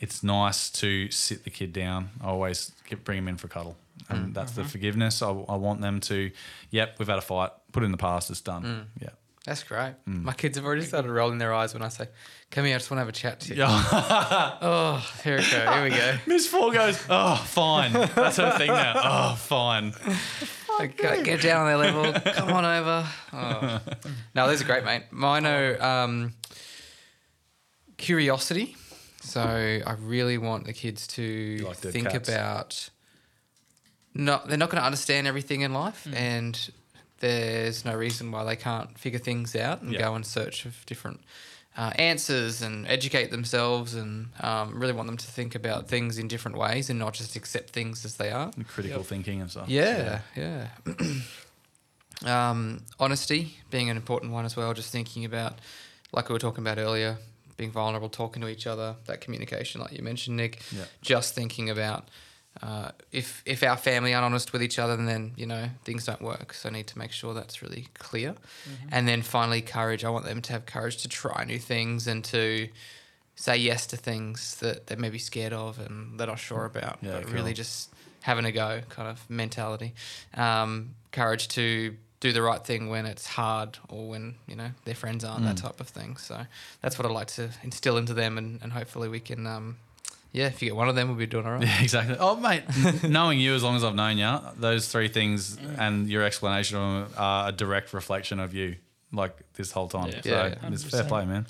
[0.00, 2.10] it's nice to sit the kid down.
[2.22, 3.76] I always get, bring them in for a cuddle,
[4.08, 5.22] and that's the forgiveness.
[5.22, 6.30] I, I want them to,
[6.70, 8.88] yep, we've had a fight, put it in the past, it's done.
[9.00, 9.10] Yeah.
[9.46, 9.94] That's great.
[10.06, 10.22] Mm.
[10.22, 12.08] My kids have already started rolling their eyes when I say,
[12.50, 15.72] "Come here, I just want to have a chat to you." Oh, here we go.
[15.72, 16.18] Here we go.
[16.26, 17.92] Miss Four goes, oh, fine.
[17.92, 18.92] That's her thing now.
[19.02, 19.94] Oh, fine.
[20.78, 22.32] Okay, get down on their level.
[22.34, 23.06] Come on over.
[23.32, 23.80] Oh.
[24.34, 25.04] No, these are great, mate.
[25.10, 26.34] Mine are um,
[27.96, 28.76] curiosity.
[29.30, 32.28] So I really want the kids to like think cats.
[32.28, 32.90] about.
[34.12, 36.58] Not, they're not going to understand everything in life, and
[37.20, 40.00] there's no reason why they can't figure things out and Yeah.
[40.00, 41.20] go in search of different
[41.76, 46.26] uh, answers and educate themselves and um, really want them to think about things in
[46.26, 48.50] different ways and not just accept things as they are.
[48.66, 49.68] Critical thinking and stuff.
[49.68, 50.66] Yeah, yeah.
[52.26, 54.74] um, honesty being an important one as well.
[54.74, 55.60] Just thinking about,
[56.12, 57.18] like we were talking about earlier,
[57.60, 60.62] being vulnerable, talking to each other, that communication, like you mentioned, Nick.
[60.72, 60.84] Yeah.
[61.02, 62.08] Just thinking about
[62.62, 66.22] uh, if if our family aren't honest with each other, then you know things don't
[66.22, 66.54] work.
[66.54, 68.34] So I need to make sure that's really clear.
[68.90, 70.04] And then finally, courage.
[70.04, 72.68] I want them to have courage to try new things and to
[73.36, 76.98] say yes to things that they may be scared of and they're not sure about,
[77.02, 77.34] Yeah, but cool.
[77.34, 77.90] really just
[78.22, 79.94] having a go kind of mentality.
[80.34, 84.94] Um, courage to do the right thing when it's hard or when, you know, their
[84.94, 85.48] friends aren't, Mm.
[85.48, 86.16] that type of thing.
[86.18, 86.46] So
[86.82, 89.78] that's what I'd like to instill into them and, and hopefully we can, um,
[90.32, 91.62] yeah, if you get one of them, we'll be doing all right.
[91.62, 92.16] Yeah, exactly.
[92.20, 92.62] Oh, mate,
[93.02, 96.82] knowing you as long as I've known you, those three things and your explanation of
[97.10, 98.76] them are a direct reflection of you,
[99.12, 100.08] like this whole time.
[100.08, 100.20] Yeah.
[100.22, 100.68] So Yeah, yeah.
[100.72, 101.08] it's fair 100%.
[101.08, 101.46] play, man.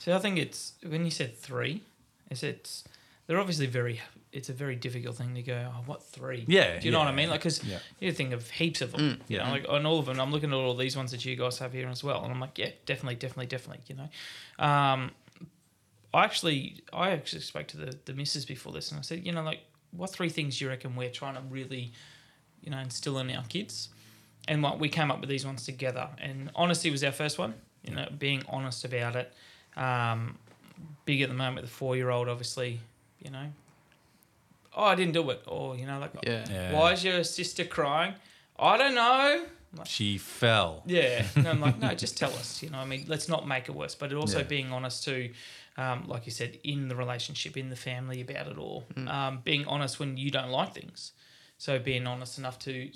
[0.00, 1.82] So I think it's when you said three,
[2.30, 2.84] is it's
[3.26, 4.00] they're obviously very.
[4.38, 5.68] It's a very difficult thing to go.
[5.74, 6.44] Oh, what three?
[6.46, 7.28] Yeah, Do you know yeah, what I mean?
[7.28, 7.78] Like, because yeah.
[7.98, 9.20] you think of heaps of them.
[9.26, 10.20] you know, like on all of them.
[10.20, 12.38] I'm looking at all these ones that you guys have here as well, and I'm
[12.38, 13.82] like, yeah, definitely, definitely, definitely.
[13.88, 15.10] You know, um,
[16.14, 19.32] I actually, I actually spoke to the the missus before this, and I said, you
[19.32, 19.60] know, like,
[19.90, 21.92] what three things do you reckon we're trying to really,
[22.62, 23.88] you know, instill in our kids?
[24.46, 27.54] And what we came up with these ones together, and honesty was our first one.
[27.82, 29.32] You know, being honest about it.
[29.76, 30.38] Um,
[31.04, 32.80] big at the moment, the four year old, obviously,
[33.18, 33.46] you know,
[34.78, 36.44] oh, I didn't do it, or you know, like, Yeah.
[36.50, 36.72] Yeah.
[36.72, 38.14] why is your sister crying?
[38.58, 39.44] I don't know.
[39.84, 40.82] She fell.
[40.86, 42.62] Yeah, and I'm like, no, just tell us.
[42.62, 44.44] You know, I mean, let's not make it worse, but also Yeah.
[44.44, 45.32] being honest too,
[45.76, 48.86] um, like you said, in the relationship, in the family about it all.
[49.06, 51.12] Um, being honest when you don't like things.
[51.58, 52.90] So being honest enough to,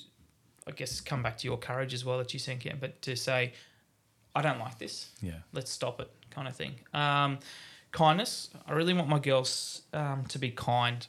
[0.67, 3.17] I guess, come back to your courage as well that you think, yeah, but to
[3.17, 3.53] say,
[4.35, 5.11] I don't like this.
[5.21, 5.41] Yeah.
[5.53, 6.77] Let's stop it, kind of thing.
[6.95, 7.39] Um,
[7.91, 8.49] kindness.
[8.67, 11.07] I really want my girls um, to be kind.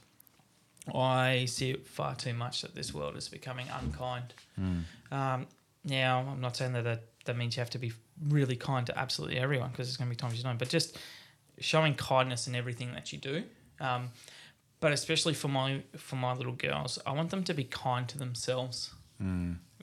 [0.93, 4.33] I see it far too much that this world is becoming unkind.
[5.11, 5.47] Um,
[5.85, 7.93] now, I'm not saying that, that that means you have to be
[8.27, 10.97] really kind to absolutely everyone because there's going to be times you don't, but just
[11.59, 13.43] showing kindness in everything that you do.
[13.79, 14.09] Um,
[14.79, 18.17] but especially for my for my little girls, I want them to be kind to
[18.17, 18.93] themselves.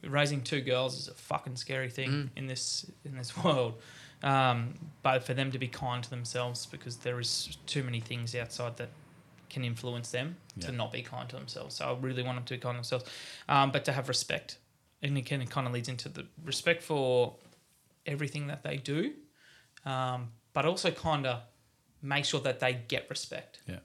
[0.02, 3.80] Raising two girls is a fucking scary thing in this in this world.
[4.22, 8.34] Um, but for them to be kind to themselves because there is too many things
[8.34, 8.90] outside that
[9.50, 10.66] can influence them Yeah.
[10.66, 11.76] to not be kind to themselves.
[11.76, 13.04] So I really want them to be kind to themselves,
[13.48, 14.58] um, but to have respect,
[15.02, 17.36] and it kind of kind of leads into the respect for
[18.06, 19.12] everything that they do,
[19.84, 21.40] um, but also kind of
[22.02, 23.60] make sure that they get respect.
[23.66, 23.80] Yeah.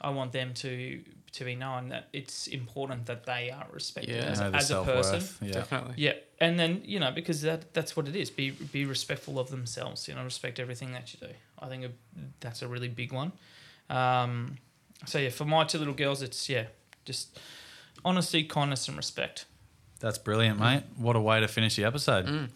[0.00, 1.02] I want them to
[1.32, 4.30] to be known that it's important that they are respected Yeah.
[4.30, 5.22] as, Know as a person.
[5.46, 5.52] Yeah.
[5.52, 5.94] Definitely.
[5.98, 8.30] Yeah, and then you know because that that's what it is.
[8.30, 10.08] Be be respectful of themselves.
[10.08, 11.34] You know, respect everything that you do.
[11.58, 11.92] I think
[12.40, 13.32] that's a really big one.
[13.90, 14.56] Um,
[15.04, 16.64] so yeah, for my two little girls, it's yeah,
[17.04, 17.38] just
[18.04, 19.44] honesty, kindness, and respect.
[20.00, 20.82] That's brilliant, mate.
[20.96, 22.50] What a way to finish the episode.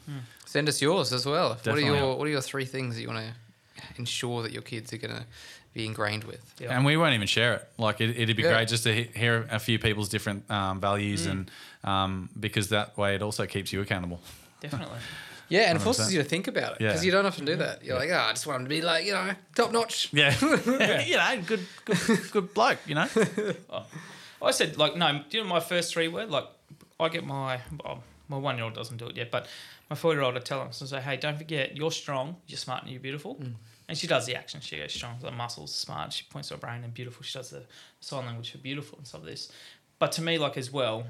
[0.46, 1.54] Send us yours as well.
[1.54, 1.84] Definitely.
[1.84, 4.62] What are your What are your three things that you want to ensure that your
[4.62, 5.24] kids are going to
[5.72, 6.54] be ingrained with?
[6.60, 6.76] Yeah.
[6.76, 7.68] And we won't even share it.
[7.78, 8.52] Like it, it'd be Yeah.
[8.54, 11.50] great just to hear a few people's different um, values, and
[11.84, 14.20] um, because that way it also keeps you accountable.
[14.60, 14.98] Definitely.
[15.50, 15.84] Yeah, and it 100%.
[15.84, 17.06] forces you to think about it because Yeah.
[17.06, 17.84] you don't often do that.
[17.84, 20.08] You're like, oh, I just want them to be like, you know, top notch.
[20.12, 20.34] Yeah,
[21.04, 22.78] you know, good, good, good bloke.
[22.86, 23.08] You know,
[23.70, 23.84] oh.
[24.42, 25.22] I said like no.
[25.28, 26.46] Do you know my first three were like
[26.98, 29.46] I get my well, my one year old doesn't do it yet, but
[29.90, 32.36] my four year old I tell him so I say, hey, don't forget you're strong,
[32.46, 33.34] you're smart, and you're beautiful.
[33.34, 33.54] Mm.
[33.88, 34.60] And she does the action.
[34.60, 36.12] She goes strong, the muscles, smart.
[36.12, 37.24] She points to her brain and beautiful.
[37.24, 37.64] She does the
[37.98, 39.22] sign language for beautiful and stuff.
[39.22, 39.50] Like this,
[39.98, 41.04] but to me, like as well,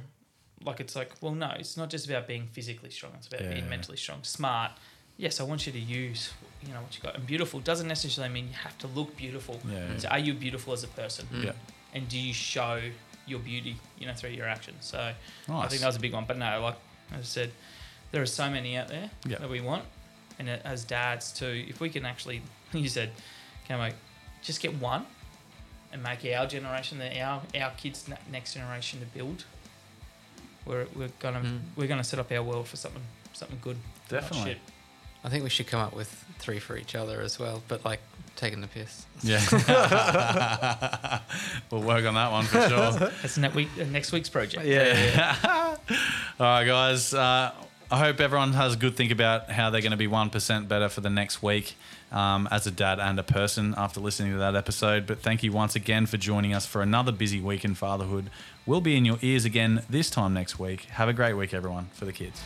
[0.64, 3.12] like it's like well, no, it's not just about being physically strong.
[3.16, 4.72] It's about Yeah, being mentally strong, smart.
[5.16, 6.32] Yes, I want you to use
[6.62, 7.14] you know what you got.
[7.16, 9.58] And beautiful doesn't necessarily mean you have to look beautiful.
[9.68, 9.98] Yeah, yeah.
[9.98, 11.26] So are you beautiful as a person?
[11.32, 11.44] Mm.
[11.44, 11.52] yeah,
[11.94, 12.80] and do you show
[13.26, 14.84] your beauty, you know, through your actions?
[14.86, 14.98] So
[15.48, 16.24] I think that was a big one.
[16.26, 16.76] But no, like
[17.12, 17.52] as I said,
[18.12, 19.38] there are so many out there Yeah.
[19.38, 19.84] that we want,
[20.38, 22.42] and as dads too, if we can actually,
[22.72, 23.10] you said,
[23.66, 23.90] can we
[24.42, 25.06] just get one
[25.92, 29.44] and make our generation, the our our kids' next generation to build.
[30.70, 31.60] We're, we're gonna Mm.
[31.76, 33.02] we're gonna set up our world for something
[33.32, 33.76] something good.
[34.08, 34.52] Definitely.
[34.52, 34.60] shit.
[35.24, 36.08] I think we should come up with
[36.38, 38.00] three for each other as well, but like
[38.36, 39.04] taking the piss.
[39.22, 39.40] yeah.
[41.70, 42.92] we'll work on that one for sure.
[43.22, 44.64] That's next week uh, next week's project.
[44.64, 45.36] Yeah.
[46.38, 47.12] All right, guys.
[47.12, 47.52] Uh,
[47.92, 50.88] I hope everyone has a good think about how they're going to be 1% better
[50.88, 51.74] for the next week
[52.12, 55.08] um, as a dad and a person after listening to that episode.
[55.08, 58.30] But thank you once again for joining us for another busy week in fatherhood.
[58.70, 60.82] We'll be in your ears again this time next week.
[60.90, 62.40] Have a great week, everyone, for the kids.